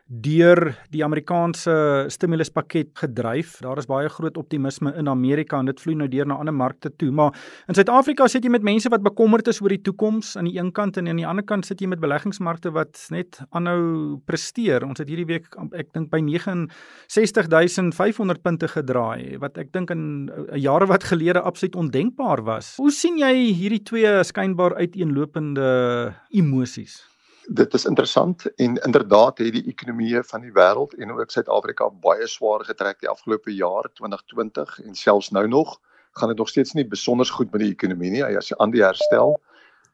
deur 0.04 0.74
die 0.92 1.00
Amerikaanse 1.04 2.04
stimuluspakket 2.12 2.90
gedryf. 3.00 3.54
Daar 3.64 3.78
is 3.80 3.86
baie 3.88 4.08
groot 4.12 4.36
optimisme 4.36 4.92
in 5.00 5.08
Amerika 5.08 5.56
en 5.58 5.64
dit 5.70 5.80
vloei 5.80 5.96
nou 5.96 6.08
deur 6.12 6.26
na 6.28 6.36
ander 6.42 6.54
markte 6.54 6.90
toe. 6.92 7.10
Maar 7.10 7.32
in 7.68 7.74
Suid-Afrika 7.74 8.28
sit 8.28 8.44
jy 8.44 8.50
met 8.52 8.62
mense 8.66 8.88
wat 8.92 9.02
bekommerd 9.04 9.48
is 9.48 9.62
oor 9.64 9.70
die 9.72 9.80
toekoms 9.80 10.36
aan 10.36 10.44
die 10.50 10.58
een 10.58 10.72
kant 10.76 10.96
en 11.00 11.08
aan 11.08 11.20
die 11.22 11.26
ander 11.26 11.44
kant 11.44 11.64
sit 11.64 11.80
jy 11.80 11.86
met 11.88 12.00
beleggingsmarkte 12.04 12.70
wat 12.76 13.00
net 13.14 13.40
aanhou 13.56 14.20
presteer. 14.28 14.84
Ons 14.84 15.00
het 15.00 15.08
hierdie 15.08 15.30
week 15.30 15.48
ek 15.72 15.88
dink 15.96 16.12
by 16.12 16.20
69500 16.20 18.42
punte 18.44 18.68
gedraai 18.68 19.40
wat 19.40 19.56
ek 19.58 19.72
dink 19.72 19.90
in 19.94 20.28
eh, 20.28 20.60
jare 20.60 20.86
wat 20.90 21.04
gelede 21.08 21.40
absoluut 21.40 21.76
ondenkbaar 21.80 22.44
was. 22.44 22.76
Hoe 22.76 22.92
sien 22.92 23.18
jy 23.18 23.56
hierdie 23.56 23.82
twee 23.82 24.24
skynbaar 24.24 24.74
uiteenlopende 24.76 26.14
emosies? 26.30 27.13
Dit 27.48 27.74
is 27.74 27.84
interessant 27.84 28.44
en 28.56 28.76
inderdaad 28.76 29.38
het 29.38 29.52
die 29.52 29.64
ekonomieë 29.68 30.22
van 30.24 30.44
die 30.44 30.52
wêreld 30.52 30.94
en 30.98 31.12
ook 31.12 31.30
Suid-Afrika 31.30 31.90
baie 31.90 32.26
swaar 32.28 32.64
getrek 32.64 33.00
die 33.00 33.10
afgelope 33.10 33.52
jaar 33.52 33.88
2020 33.92 34.78
en 34.84 34.94
selfs 34.94 35.30
nou 35.30 35.46
nog 35.48 35.78
gaan 36.12 36.28
dit 36.28 36.38
nog 36.38 36.48
steeds 36.48 36.72
nie 36.72 36.86
besonder 36.86 37.26
goed 37.26 37.52
met 37.52 37.60
die 37.60 37.72
ekonomie 37.72 38.10
nie 38.10 38.24
as 38.24 38.48
jy 38.48 38.56
aan 38.58 38.70
die 38.70 38.84
herstel. 38.84 39.36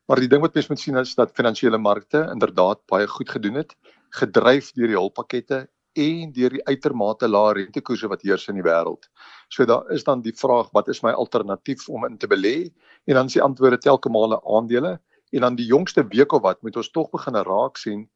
Maar 0.07 0.21
die 0.21 0.29
ding 0.29 0.43
wat 0.43 0.55
mens 0.55 0.69
moet 0.69 0.81
sien 0.81 0.97
is 1.01 1.15
dat 1.15 1.35
finansiële 1.35 1.79
markte 1.79 2.29
inderdaad 2.33 2.85
baie 2.87 3.07
goed 3.07 3.31
gedoen 3.31 3.55
het, 3.63 3.77
gedryf 4.11 4.73
deur 4.75 4.91
die 4.91 4.99
hulppakkette 4.99 5.69
en 5.99 6.33
deur 6.33 6.55
die 6.55 6.65
uitermate 6.67 7.29
lae 7.29 7.55
rentekoerse 7.55 8.09
wat 8.09 8.23
heers 8.23 8.49
in 8.49 8.59
die 8.61 8.67
wêreld. 8.67 9.09
So 9.49 9.65
daar 9.67 9.91
is 9.91 10.05
dan 10.05 10.23
die 10.23 10.35
vraag, 10.37 10.71
wat 10.73 10.89
is 10.89 11.03
my 11.03 11.11
alternatief 11.11 11.89
om 11.89 12.05
in 12.07 12.19
te 12.19 12.29
belê? 12.31 12.71
En 13.07 13.15
dan 13.15 13.27
is 13.27 13.39
die 13.39 13.43
antwoorde 13.43 13.79
telke 13.79 14.11
male 14.11 14.41
aandele 14.45 14.99
En 15.31 15.41
dan 15.41 15.55
die 15.55 15.67
jongste 15.67 16.07
week 16.07 16.33
of 16.33 16.43
wat 16.43 16.63
moet 16.63 16.77
ons 16.77 16.91
tog 16.91 17.11
begin 17.11 17.35
raak 17.35 17.77
sien 17.77 18.09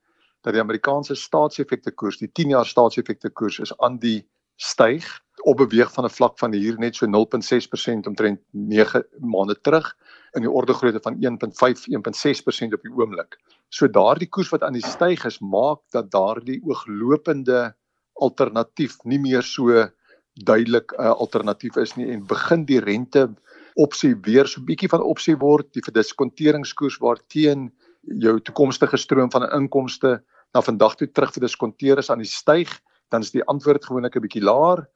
dat 0.45 0.53
die 0.53 0.63
Amerikaanse 0.63 1.15
staatseffekte 1.15 1.91
koers, 1.91 2.19
die 2.19 2.33
10 2.33 2.49
jaar 2.49 2.67
staatseffekte 2.67 3.31
koers 3.31 3.59
is 3.65 3.73
aan 3.79 3.99
die 3.99 4.27
styg 4.61 5.07
op 5.45 5.57
beweeg 5.57 5.93
van 5.93 6.05
'n 6.05 6.17
vlak 6.17 6.39
van 6.39 6.53
hier 6.53 6.79
net 6.79 6.97
so 6.97 7.07
0.6% 7.07 8.07
omtrent 8.07 8.41
9 8.51 9.05
maande 9.21 9.61
terug 9.61 9.97
in 10.33 10.43
die 10.43 10.51
orde 10.51 10.75
grootte 10.75 11.01
van 11.01 11.17
1.5 11.21 11.87
1.6% 11.89 12.75
op 12.75 12.83
die 12.83 12.93
oomblik. 12.93 13.39
So 13.69 13.89
daardie 13.89 14.29
koers 14.29 14.51
wat 14.51 14.63
aan 14.63 14.73
die 14.73 14.87
styg 14.87 15.25
is, 15.25 15.41
maak 15.41 15.81
dat 15.91 16.11
daardie 16.11 16.61
ooglopende 16.65 17.75
alternatief 18.13 18.97
nie 19.05 19.19
meer 19.19 19.43
so 19.43 19.89
duidelik 20.35 20.93
'n 20.93 21.03
uh, 21.03 21.11
alternatief 21.11 21.77
is 21.77 21.95
nie 21.97 22.11
en 22.11 22.27
begin 22.27 22.65
die 22.65 22.81
rente 22.81 23.29
opsie 23.75 24.15
weer 24.23 24.47
so 24.47 24.61
'n 24.61 24.65
bietjie 24.65 24.89
van 24.89 25.03
opsie 25.03 25.37
word, 25.37 25.73
die 25.73 25.83
verdiskonteringskoers 25.83 26.99
waarteen 26.99 27.73
jou 28.03 28.41
toekomstige 28.41 28.97
stroom 28.97 29.31
van 29.31 29.51
inkomste 29.51 30.23
na 30.55 30.61
vandag 30.63 30.95
toe 30.97 31.09
terug 31.13 31.33
verdiskonteer 31.33 31.99
is 31.99 32.11
aan 32.11 32.23
die 32.23 32.31
styg, 32.31 32.71
dan 33.11 33.21
is 33.21 33.31
die 33.31 33.45
antwoord 33.45 33.85
gewoonlik 33.85 34.17
'n 34.17 34.21
bietjie 34.21 34.45
laer 34.45 34.87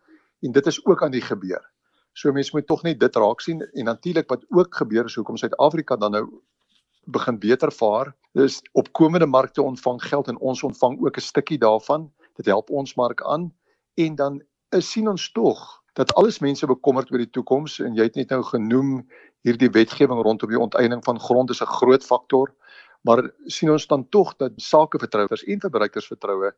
en 0.42 0.52
dit 0.52 0.66
is 0.66 0.85
ook 0.87 1.02
aan 1.02 1.11
die 1.11 1.25
gebeur. 1.25 1.62
So 2.12 2.32
mense 2.32 2.50
moet 2.52 2.66
tog 2.66 2.82
net 2.82 3.00
dit 3.00 3.16
raak 3.16 3.40
sien 3.40 3.62
en 3.62 3.85
natuurlik 3.85 4.28
wat 4.28 4.44
ook 4.50 4.75
gebeur 4.75 5.04
is 5.04 5.14
hoekom 5.14 5.37
Suid-Afrika 5.37 5.97
dan 5.97 6.12
nou 6.12 6.25
begin 7.06 7.38
beter 7.38 7.73
vaar. 7.73 8.14
Dis 8.35 8.61
opkomende 8.73 9.26
markte 9.26 9.62
ontvang 9.62 10.02
geld 10.02 10.28
en 10.28 10.38
ons 10.38 10.62
ontvang 10.62 10.99
ook 11.00 11.16
'n 11.16 11.20
stukkie 11.20 11.58
daarvan. 11.58 12.11
Dit 12.37 12.47
help 12.47 12.70
ons 12.70 12.94
mark 12.94 13.23
aan 13.23 13.52
en 13.94 14.14
dan 14.14 14.42
is 14.70 14.90
sien 14.90 15.08
ons 15.08 15.32
tog 15.32 15.82
dat 15.99 16.14
alles 16.14 16.38
mense 16.38 16.67
bekommerd 16.71 17.11
oor 17.11 17.23
die 17.25 17.33
toekoms 17.35 17.81
en 17.83 17.97
jy 17.99 18.07
het 18.07 18.19
net 18.21 18.31
nou 18.35 18.43
genoem 18.47 19.00
hierdie 19.47 19.71
wetgewing 19.75 20.23
rondom 20.23 20.50
die 20.52 20.61
onteiening 20.61 21.02
van 21.05 21.19
grond 21.21 21.50
is 21.50 21.62
'n 21.62 21.75
groot 21.81 22.05
faktor 22.05 22.55
maar 23.02 23.23
sien 23.47 23.71
ons 23.71 23.87
dan 23.87 24.09
tog 24.09 24.37
dat 24.37 24.52
sakevertrouers 24.57 25.45
en 25.45 25.61
verbruikersvertroue 25.61 26.52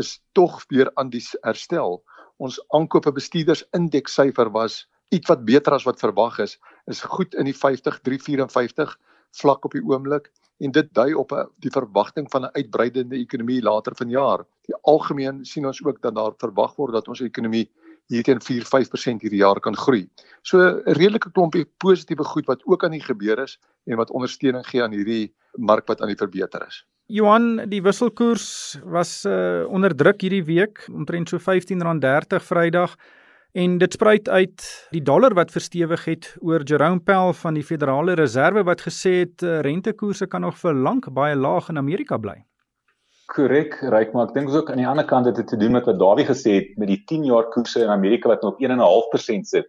is 0.00 0.20
tog 0.32 0.64
weer 0.68 0.90
aan 0.94 1.10
die 1.10 1.24
herstel 1.42 2.02
ons 2.36 2.60
aankope 2.78 3.12
bestuurders 3.12 3.64
indekssyfer 3.72 4.50
was 4.50 4.88
iets 5.10 5.28
wat 5.28 5.44
beter 5.44 5.72
as 5.72 5.84
wat 5.84 6.00
verwag 6.00 6.38
is 6.38 6.58
is 6.86 7.00
goed 7.00 7.34
in 7.34 7.44
die 7.44 7.56
50 7.56 8.00
354 8.00 8.98
vlak 9.42 9.64
op 9.64 9.72
die 9.72 9.84
oomblik 9.84 10.32
en 10.64 10.72
dit 10.72 10.88
dui 10.94 11.12
op 11.14 11.32
'n 11.32 11.48
die 11.60 11.70
verwagting 11.70 12.30
van 12.30 12.44
'n 12.44 12.54
uitbreidende 12.56 13.16
ekonomie 13.16 13.62
later 13.62 13.94
vanjaar. 13.94 14.46
Die 14.66 14.76
algemeen 14.82 15.44
sien 15.44 15.66
ons 15.66 15.84
ook 15.84 16.00
dat 16.00 16.14
daar 16.14 16.32
verwag 16.38 16.76
word 16.76 16.92
dat 16.92 17.08
ons 17.08 17.20
ekonomie 17.20 17.70
hier 18.12 18.22
teen 18.22 18.40
4-5% 18.42 19.24
hierdie 19.24 19.42
jaar 19.42 19.60
kan 19.60 19.76
groei. 19.76 20.06
So 20.42 20.58
'n 20.58 20.82
redelike 20.98 21.30
klompie 21.32 21.66
positiewe 21.78 22.24
goed 22.24 22.46
wat 22.46 22.62
ook 22.64 22.84
aan 22.84 22.92
die 22.94 23.02
gebeur 23.02 23.38
is 23.42 23.58
en 23.86 23.96
wat 23.96 24.10
ondersteuning 24.10 24.66
gee 24.66 24.82
aan 24.82 24.92
hierdie 24.92 25.34
mark 25.56 25.86
wat 25.86 26.00
aan 26.00 26.08
die 26.08 26.22
verbeter 26.22 26.66
is. 26.66 26.84
Johan, 27.06 27.68
die 27.70 27.82
wisselkoers 27.82 28.78
was 28.84 29.24
uh, 29.24 29.64
onder 29.68 29.94
druk 29.94 30.20
hierdie 30.20 30.44
week, 30.44 30.88
omtrent 30.90 31.28
so 31.28 31.38
R15.30 31.38 32.42
Vrydag. 32.42 32.96
En 33.56 33.78
dit 33.78 33.92
spruit 33.92 34.28
uit 34.28 34.64
die 34.90 35.02
dollar 35.02 35.34
wat 35.34 35.50
verstewig 35.50 36.04
het 36.04 36.36
oor 36.40 36.62
Jerome 36.62 37.00
Powell 37.00 37.32
van 37.32 37.54
die 37.54 37.64
Federale 37.64 38.12
Reserve 38.18 38.66
wat 38.66 38.82
gesê 38.84 39.22
het 39.22 39.42
uh, 39.42 39.60
rentekoerse 39.60 40.26
kan 40.26 40.44
nog 40.44 40.58
vir 40.58 40.74
lank 40.74 41.08
baie 41.14 41.36
laag 41.36 41.70
in 41.72 41.78
Amerika 41.78 42.18
bly. 42.18 42.42
Korrek, 43.26 43.80
Ryk, 43.82 44.12
maar 44.14 44.28
ek 44.28 44.36
dink 44.36 44.52
ook 44.54 44.70
aan 44.70 44.78
die 44.78 44.86
ander 44.86 45.06
kant 45.06 45.26
dit 45.26 45.36
het 45.40 45.48
te 45.50 45.58
doen 45.58 45.74
met 45.74 45.86
wat 45.88 45.98
Dawie 45.98 46.26
gesê 46.26 46.60
het 46.60 46.76
met 46.78 46.92
die 46.92 47.00
10 47.10 47.24
jaar 47.26 47.48
koerse 47.50 47.82
in 47.82 47.90
Amerika 47.90 48.30
wat 48.30 48.44
nou 48.44 48.52
op 48.54 48.60
1.5% 48.62 49.50
sit. 49.50 49.66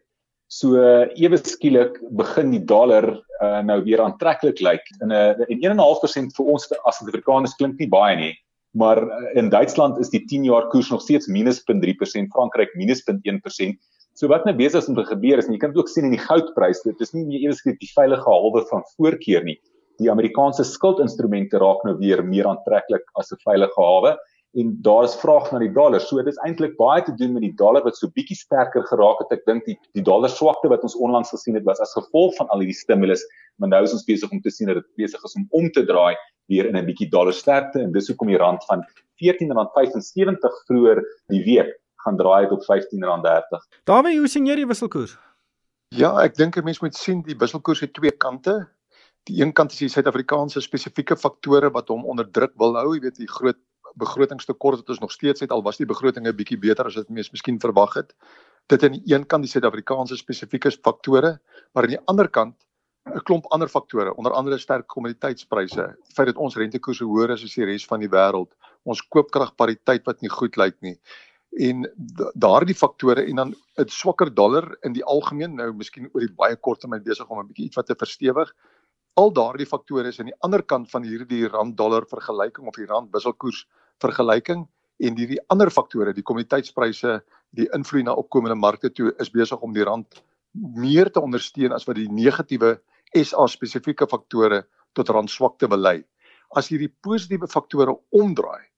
So 0.48 0.78
uh, 0.80 1.08
ewe 1.20 1.40
skielik 1.42 1.98
begin 2.16 2.54
die 2.54 2.62
dollar 2.64 3.10
uh, 3.42 3.60
nou 3.68 3.82
weer 3.84 4.04
aantreklik 4.06 4.62
lyk. 4.64 4.86
In 5.02 5.12
'n 5.12 5.42
uh, 5.42 5.74
1.5% 5.74 6.38
vir 6.38 6.52
ons 6.54 6.70
as 6.86 7.02
Suid-Afrikaners 7.02 7.58
klink 7.60 7.82
nie 7.82 7.90
baie 7.92 8.16
nie. 8.16 8.36
Maar 8.78 9.02
uh, 9.04 9.34
in 9.36 9.50
Duitsland 9.50 9.98
is 10.00 10.14
die 10.14 10.24
10 10.26 10.46
jaar 10.48 10.70
koers 10.70 10.90
nog 10.94 11.02
steeds 11.02 11.28
minus 11.28 11.64
0.3%, 11.66 12.32
Frankryk 12.32 12.76
minus 12.76 13.04
0.1%. 13.10 13.76
So 14.14 14.30
wat 14.32 14.46
nou 14.46 14.56
besig 14.56 14.82
is 14.82 14.88
om 14.90 14.96
te 14.96 15.06
gebeur 15.06 15.38
is 15.38 15.50
en 15.50 15.54
jy 15.54 15.60
kan 15.62 15.74
dit 15.74 15.82
ook 15.82 15.90
sien 15.90 16.08
in 16.08 16.16
die 16.16 16.22
goudprys, 16.22 16.82
dit 16.86 17.02
is 17.02 17.14
nie 17.14 17.26
meer 17.26 17.50
eers 17.50 17.62
die 17.66 17.92
veilige 17.94 18.26
halwe 18.26 18.64
van 18.70 18.86
voorkeur 18.96 19.44
nie. 19.44 19.60
Die 20.00 20.12
Amerikaanse 20.12 20.64
skuldinstrumente 20.64 21.58
raak 21.58 21.84
nou 21.84 21.96
weer 21.98 22.24
meer 22.24 22.48
aantreklik 22.48 23.06
as 23.16 23.32
'n 23.32 23.42
veilige 23.44 23.82
hawe 23.82 24.18
en 24.58 24.78
daar 24.82 25.04
is 25.04 25.16
vraag 25.16 25.52
na 25.52 25.60
die 25.60 25.72
dollar. 25.74 26.02
So 26.02 26.18
dit 26.18 26.28
is 26.34 26.40
eintlik 26.46 26.78
baie 26.78 27.04
te 27.04 27.14
doen 27.16 27.34
met 27.34 27.44
die 27.44 27.54
dollar 27.56 27.84
wat 27.84 27.98
so 27.98 28.10
bietjie 28.16 28.38
sterker 28.38 28.86
geraak 28.90 29.20
het. 29.22 29.34
Ek 29.36 29.46
dink 29.46 29.66
die 29.66 29.78
die 29.94 30.04
dollar 30.04 30.30
swakte 30.30 30.70
wat 30.72 30.86
ons 30.88 30.96
onlangs 30.96 31.30
gesien 31.30 31.56
het 31.56 31.66
was 31.68 31.82
as 31.84 31.94
gevolg 31.94 32.36
van 32.40 32.50
al 32.50 32.64
hierdie 32.64 32.78
stimulus, 32.78 33.24
maar 33.58 33.70
nou 33.70 33.84
is 33.84 33.94
ons 33.94 34.06
besig 34.08 34.32
om 34.32 34.42
te 34.42 34.54
sien 34.54 34.68
dat 34.68 34.80
dit 34.82 34.90
besig 35.04 35.24
is 35.24 35.36
om 35.36 35.46
om 35.52 35.70
te 35.72 35.86
draai 35.86 36.16
weer 36.48 36.66
in 36.66 36.78
'n 36.78 36.86
bietjie 36.86 37.10
dollar 37.10 37.34
sterkte 37.34 37.80
en 37.80 37.92
dis 37.92 38.08
hoekom 38.08 38.28
die 38.28 38.38
rand 38.38 38.64
van 38.66 38.84
R14.75 39.22 40.64
vroeër 40.68 41.04
die 41.28 41.44
week 41.44 41.78
gaan 42.06 42.18
draai 42.18 42.48
tot 42.48 42.64
R15.30. 42.64 43.68
Daarmee 43.84 44.18
hoe 44.18 44.28
sien 44.28 44.46
jy 44.46 44.56
die 44.56 44.68
wisselkoers? 44.68 45.18
Ja, 45.90 46.18
ek 46.24 46.36
dink 46.36 46.58
'n 46.58 46.64
mens 46.64 46.82
moet 46.82 46.96
sien 46.96 47.22
die 47.22 47.38
wisselkoers 47.38 47.80
het 47.80 47.94
twee 47.94 48.12
kante. 48.12 48.68
Die 49.28 49.42
een 49.42 49.52
kant 49.54 49.74
is 49.76 49.82
die 49.82 49.90
Suid-Afrikaanse 49.92 50.62
spesifieke 50.64 51.18
faktore 51.20 51.68
wat 51.76 51.90
hom 51.92 52.06
onder 52.08 52.28
druk 52.32 52.54
wil 52.62 52.78
hou, 52.80 52.94
jy 52.96 53.02
weet 53.04 53.18
die 53.20 53.28
groot 53.28 53.60
begrotingstekort 53.98 54.84
wat 54.84 54.92
ons 54.94 55.02
nog 55.04 55.12
steeds 55.12 55.42
het 55.44 55.52
al 55.52 55.64
was 55.66 55.80
die 55.82 55.88
begroting 55.90 56.28
'n 56.28 56.36
bietjie 56.38 56.60
beter 56.60 56.86
as 56.86 56.96
wat 56.96 57.10
mense 57.10 57.34
miskien 57.34 57.60
verwag 57.60 57.94
het. 57.96 58.14
Dit 58.68 58.84
aan 58.84 58.96
die 58.96 59.14
een 59.14 59.26
kant 59.26 59.44
die 59.44 59.52
Suid-Afrikaanse 59.52 60.18
spesifieke 60.18 60.72
faktore, 60.72 61.40
maar 61.74 61.84
aan 61.84 61.96
die 61.96 62.06
ander 62.06 62.30
kant 62.30 62.56
'n 63.16 63.24
klomp 63.24 63.46
ander 63.52 63.68
faktore, 63.68 64.16
onder 64.16 64.32
andere 64.32 64.58
sterk 64.58 64.88
kommoditeitspryse, 64.88 65.96
die 66.08 66.14
feit 66.14 66.28
dat 66.28 66.38
ons 66.38 66.56
rentekoerse 66.56 67.04
hoër 67.04 67.32
is 67.32 67.44
as 67.44 67.56
die 67.56 67.66
res 67.66 67.86
van 67.86 68.00
die 68.00 68.10
wêreld, 68.10 68.52
ons 68.84 69.02
koopkragpariteit 69.02 70.06
wat 70.06 70.22
nie 70.22 70.30
goed 70.30 70.56
lyk 70.58 70.76
nie. 70.82 71.00
En 71.60 71.88
daardie 72.36 72.76
faktore 72.76 73.24
en 73.26 73.36
dan 73.36 73.56
'n 73.78 73.88
swakker 73.88 74.34
dollar 74.34 74.78
in 74.84 74.94
die 74.94 75.04
algemeen 75.04 75.56
nou 75.56 75.74
miskien 75.74 76.10
oor 76.14 76.22
die 76.22 76.36
baie 76.36 76.56
kort 76.56 76.80
termyn 76.80 77.04
besig 77.04 77.30
om 77.30 77.40
'n 77.40 77.48
bietjie 77.48 77.66
iets 77.66 77.76
wat 77.76 77.88
te 77.88 77.96
verstewig. 77.96 78.54
Al 79.18 79.32
daardie 79.34 79.66
faktore 79.66 80.12
is 80.12 80.20
aan 80.22 80.30
die 80.30 80.40
ander 80.46 80.62
kant 80.62 80.92
van 80.92 81.06
hierdie 81.08 81.48
rand 81.50 81.74
dollar 81.78 82.06
vergelyking 82.06 82.68
of 82.70 82.76
die 82.78 82.86
rand 82.86 83.10
wisselkoers 83.16 83.64
vergelyking 84.04 84.68
en 85.02 85.18
hierdie 85.18 85.40
ander 85.54 85.72
faktore, 85.74 86.14
die 86.14 86.26
kommoditeitspryse, 86.26 87.16
die 87.58 87.66
invloed 87.74 88.06
na 88.06 88.14
opkomende 88.18 88.58
markte 88.58 88.92
toe 88.94 89.14
is 89.22 89.32
besig 89.34 89.62
om 89.66 89.74
die 89.74 89.86
rand 89.88 90.22
meer 90.78 91.10
te 91.10 91.22
ondersteun 91.22 91.74
as 91.74 91.88
wat 91.90 91.98
die 91.98 92.10
negatiewe 92.14 92.76
SA 93.18 93.48
spesifieke 93.50 94.06
faktore 94.10 94.64
tot 94.98 95.10
randswakte 95.10 95.70
belei. 95.70 96.04
As 96.54 96.70
hierdie 96.70 96.92
positiewe 97.02 97.50
faktore 97.50 97.98
omdraai 98.14 98.70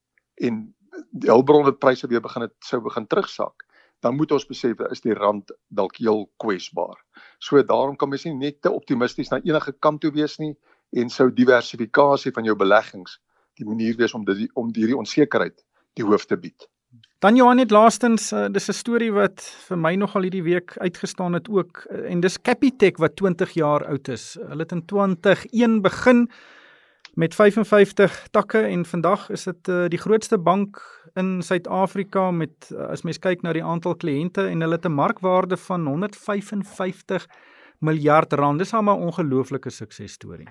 en 0.48 0.70
die 1.12 1.32
hulpbronpryse 1.32 2.08
weer 2.08 2.24
begin 2.24 2.48
het 2.48 2.56
sou 2.64 2.80
begin 2.84 3.08
terugsak, 3.12 3.68
dan 4.00 4.16
moet 4.16 4.32
ons 4.32 4.48
besef 4.48 4.80
is 4.92 5.02
die 5.02 5.14
rand 5.14 5.52
dalk 5.68 5.98
heel 6.00 6.28
kwesbaar. 6.38 6.98
So 7.40 7.62
daarom 7.64 7.96
kan 7.96 8.10
mens 8.10 8.26
nie 8.26 8.36
net 8.36 8.62
te 8.62 8.72
optimisties 8.72 9.32
na 9.32 9.42
enige 9.44 9.74
kant 9.80 10.02
toe 10.02 10.12
wees 10.16 10.38
nie 10.40 10.56
en 10.92 11.10
sou 11.10 11.30
diversifikasie 11.34 12.32
van 12.32 12.48
jou 12.48 12.56
beleggings 12.56 13.20
die 13.60 13.68
manier 13.68 13.96
wees 14.00 14.16
om 14.16 14.26
dit 14.26 14.48
om 14.56 14.72
hierdie 14.76 14.98
onsekerheid 14.98 15.64
die 16.00 16.06
hoof 16.06 16.26
te 16.30 16.38
bied. 16.40 16.68
Dan 17.20 17.36
Johan 17.36 17.60
net 17.60 17.74
laastens, 17.76 18.32
uh, 18.32 18.48
dis 18.48 18.70
'n 18.70 18.74
storie 18.74 19.12
wat 19.12 19.42
vir 19.68 19.78
my 19.78 19.96
nogal 19.96 20.24
hierdie 20.24 20.44
week 20.44 20.78
uitgestaan 20.78 21.34
het 21.34 21.50
ook 21.50 21.86
uh, 21.92 22.12
en 22.12 22.22
dis 22.22 22.42
Capitec 22.42 22.98
wat 22.98 23.16
20 23.16 23.52
jaar 23.54 23.86
oud 23.86 24.08
is. 24.08 24.38
Hulle 24.40 24.64
het 24.64 24.72
in 24.72 24.86
2001 24.86 25.82
begin 25.82 26.30
met 27.14 27.36
55 27.36 28.28
takke 28.32 28.62
en 28.62 28.86
vandag 28.86 29.30
is 29.30 29.44
dit 29.44 29.68
uh, 29.68 29.86
die 29.88 30.00
grootste 30.00 30.38
bank 30.38 30.80
in 31.16 31.42
Suid-Afrika 31.42 32.32
met 32.32 32.70
uh, 32.72 32.90
as 32.94 33.04
mens 33.04 33.20
kyk 33.20 33.42
na 33.42 33.54
die 33.54 33.64
aantal 33.64 33.96
kliënte 33.96 34.46
en 34.48 34.62
hulle 34.62 34.78
het 34.78 34.86
'n 34.86 34.94
markwaarde 34.94 35.58
van 35.58 35.86
155 35.88 37.28
miljard 37.80 38.34
rand. 38.34 38.60
Dis 38.60 38.74
'n 38.74 38.88
ongelooflike 38.88 39.70
suksesstorie. 39.70 40.50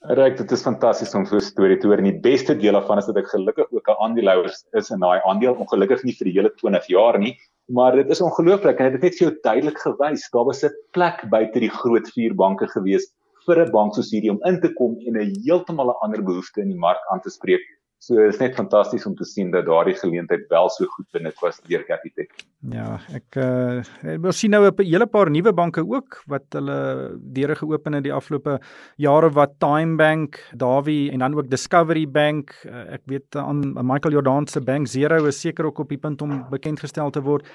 Ryk, 0.00 0.36
dit 0.36 0.52
is 0.54 0.62
fantasties 0.62 1.14
om 1.14 1.24
so 1.26 1.36
'n 1.36 1.40
storie 1.40 1.76
te 1.76 1.86
hoor 1.86 1.98
en 1.98 2.04
die 2.04 2.20
beste 2.20 2.54
deel 2.56 2.72
daarvan 2.72 2.98
is 2.98 3.06
dat 3.06 3.16
ek 3.16 3.28
gelukkig 3.28 3.66
ook 3.70 3.88
'n 3.88 4.02
aandeelhouer 4.04 4.50
is 4.72 4.90
in 4.90 5.00
daai 5.00 5.20
aandeel, 5.24 5.54
ongelukkig 5.54 6.04
nie 6.04 6.14
vir 6.14 6.24
die 6.24 6.34
hele 6.34 6.52
20 6.54 6.86
jaar 6.86 7.18
nie, 7.18 7.36
maar 7.66 7.92
dit 7.92 8.08
is 8.08 8.20
ongelooflik 8.20 8.78
en 8.78 8.84
dit 8.84 8.92
het 8.92 9.02
net 9.02 9.18
vir 9.18 9.26
jou 9.28 9.38
duidelik 9.42 9.78
gewys, 9.78 10.30
daar 10.30 10.44
was 10.44 10.62
'n 10.64 10.70
plek 10.92 11.28
buite 11.30 11.60
die 11.60 11.70
groot 11.70 12.08
vier 12.14 12.34
banke 12.34 12.68
gewees 12.68 13.12
vir 13.48 13.64
'n 13.64 13.72
bank 13.72 13.96
soos 13.96 14.12
hierdie 14.12 14.30
om 14.34 14.40
in 14.50 14.60
te 14.60 14.70
kom 14.78 14.96
en 15.06 15.16
'n 15.16 15.34
heeltemal 15.44 15.90
'n 15.90 16.00
ander 16.06 16.22
behoefte 16.30 16.60
in 16.60 16.68
die 16.74 16.82
mark 16.86 17.02
aan 17.12 17.20
te 17.24 17.30
spreek 17.30 17.66
So 17.98 18.14
dit 18.14 18.30
is 18.30 18.38
net 18.38 18.54
fantasties 18.54 19.02
om 19.08 19.14
te 19.18 19.26
sien 19.26 19.48
dat 19.50 19.64
daardie 19.66 19.96
geleentheid 19.98 20.44
wel 20.52 20.68
so 20.70 20.86
goed 20.86 21.06
benut 21.16 21.40
was 21.42 21.56
deur 21.66 21.82
Capitec. 21.86 22.30
Ja, 22.70 23.00
ek 23.10 23.38
uh 23.42 23.82
ons 24.22 24.38
sien 24.38 24.54
nou 24.54 24.62
'n 24.70 24.86
hele 24.86 25.06
paar 25.06 25.30
nuwe 25.30 25.52
banke 25.52 25.82
ook 25.82 26.22
wat 26.30 26.46
hulle 26.54 27.18
deure 27.18 27.56
geopen 27.58 27.98
het 27.98 28.04
die 28.04 28.14
afgelope 28.14 28.60
jare 28.96 29.30
wat 29.34 29.58
Time 29.58 29.96
Bank, 29.96 30.38
Davy 30.54 31.10
en 31.12 31.18
dan 31.18 31.34
ook 31.34 31.50
Discovery 31.50 32.06
Bank. 32.06 32.54
Uh, 32.64 32.94
ek 32.94 33.02
weet 33.06 33.34
aan 33.34 33.74
uh, 33.74 33.82
Michael 33.82 34.14
Jordan 34.14 34.46
se 34.46 34.60
Bank 34.60 34.86
Zero 34.86 35.26
is 35.26 35.40
seker 35.40 35.66
ook 35.66 35.78
op 35.78 35.88
die 35.88 35.98
punt 35.98 36.22
om 36.22 36.46
bekend 36.50 36.78
gestel 36.80 37.10
te 37.10 37.20
word. 37.20 37.46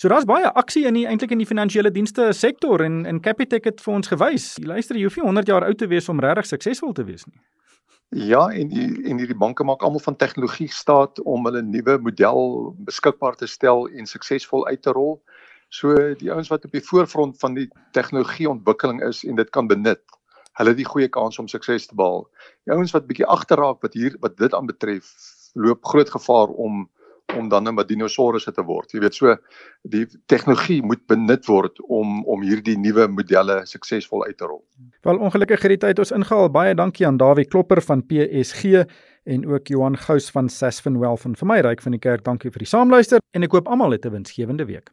So 0.00 0.08
daar's 0.08 0.24
baie 0.24 0.48
aksie 0.56 0.86
in 0.88 0.96
die 0.96 1.02
eintlik 1.04 1.34
in 1.34 1.42
die 1.42 1.46
finansiële 1.48 1.90
dienste 1.92 2.30
sektor 2.32 2.80
en 2.80 3.02
en 3.04 3.18
Capitec 3.20 3.66
het 3.68 3.82
vir 3.84 3.94
ons 3.98 4.08
gewys. 4.08 4.44
Jy 4.56 4.68
luister, 4.70 4.96
jy 4.96 5.04
hoef 5.04 5.16
nie 5.18 5.26
100 5.26 5.48
jaar 5.50 5.64
oud 5.66 5.76
te 5.76 5.88
wees 5.90 6.06
om 6.08 6.22
regtig 6.24 6.46
suksesvol 6.48 6.94
te 6.96 7.04
wees 7.04 7.26
nie. 7.28 7.42
Ja, 8.30 8.46
en 8.48 8.70
die, 8.72 8.86
en 9.10 9.18
hierdie 9.20 9.36
banke 9.36 9.66
maak 9.68 9.82
almal 9.84 10.00
van 10.00 10.16
tegnologie 10.16 10.70
staat 10.72 11.20
om 11.28 11.44
hulle 11.44 11.60
nuwe 11.66 11.98
model 12.00 12.40
beskikbaar 12.86 13.36
te 13.36 13.46
stel 13.46 13.84
en 13.92 14.08
suksesvol 14.08 14.64
uit 14.70 14.80
te 14.82 14.94
rol. 14.96 15.18
So 15.68 15.92
die 16.22 16.32
ouens 16.32 16.48
wat 16.48 16.64
op 16.64 16.72
die 16.72 16.82
voorfront 16.86 17.36
van 17.42 17.58
die 17.58 17.66
tegnologieontwikkeling 17.92 19.02
is 19.04 19.20
en 19.28 19.36
dit 19.36 19.52
kan 19.52 19.68
benut, 19.68 20.00
hulle 20.56 20.72
het 20.72 20.80
die 20.80 20.88
goeie 20.88 21.10
kans 21.12 21.36
om 21.38 21.50
sukses 21.52 21.90
te 21.90 22.00
behaal. 22.00 22.24
Die 22.64 22.72
ouens 22.72 22.96
wat 22.96 23.04
bietjie 23.10 23.28
agterraak 23.28 23.84
wat 23.84 24.00
hier 24.00 24.16
wat 24.24 24.40
dit 24.40 24.56
aanbetref, 24.56 25.12
loop 25.60 25.84
groot 25.92 26.16
gevaar 26.16 26.56
om 26.56 26.86
om 27.38 27.48
dan 27.48 27.64
net 27.64 27.78
'n 27.78 27.86
dinosourusse 27.86 28.52
te 28.52 28.62
word. 28.62 28.92
Jy 28.92 29.00
weet 29.00 29.14
so 29.14 29.36
die 29.82 30.06
tegnologie 30.26 30.82
moet 30.82 31.06
benut 31.06 31.46
word 31.46 31.80
om 31.88 32.24
om 32.24 32.42
hierdie 32.42 32.78
nuwe 32.78 33.08
modelle 33.08 33.60
suksesvol 33.66 34.24
uit 34.26 34.36
te 34.38 34.44
rol. 34.44 34.64
Wel 35.02 35.18
ongelukkig 35.18 35.62
het 35.62 35.70
die 35.70 35.86
tyd 35.86 35.98
ons 35.98 36.10
ingehaal. 36.10 36.50
Baie 36.50 36.74
dankie 36.74 37.06
aan 37.06 37.16
Dawie 37.16 37.44
Klopper 37.44 37.82
van 37.82 38.06
PSG 38.06 38.84
en 39.24 39.46
ook 39.46 39.66
Johan 39.66 39.96
Gous 39.96 40.30
van 40.30 40.48
Sasfin 40.48 40.98
Wealth 40.98 41.24
en 41.24 41.36
vir 41.36 41.46
my 41.46 41.60
ryk 41.60 41.82
van 41.82 41.92
die 41.92 42.00
kerk. 42.00 42.24
Dankie 42.24 42.50
vir 42.50 42.58
die 42.58 42.68
saamluister 42.68 43.20
en 43.32 43.42
ek 43.42 43.52
hoop 43.52 43.68
almal 43.68 43.90
het 43.92 44.06
'n 44.06 44.10
winsgewende 44.10 44.66
week. 44.66 44.90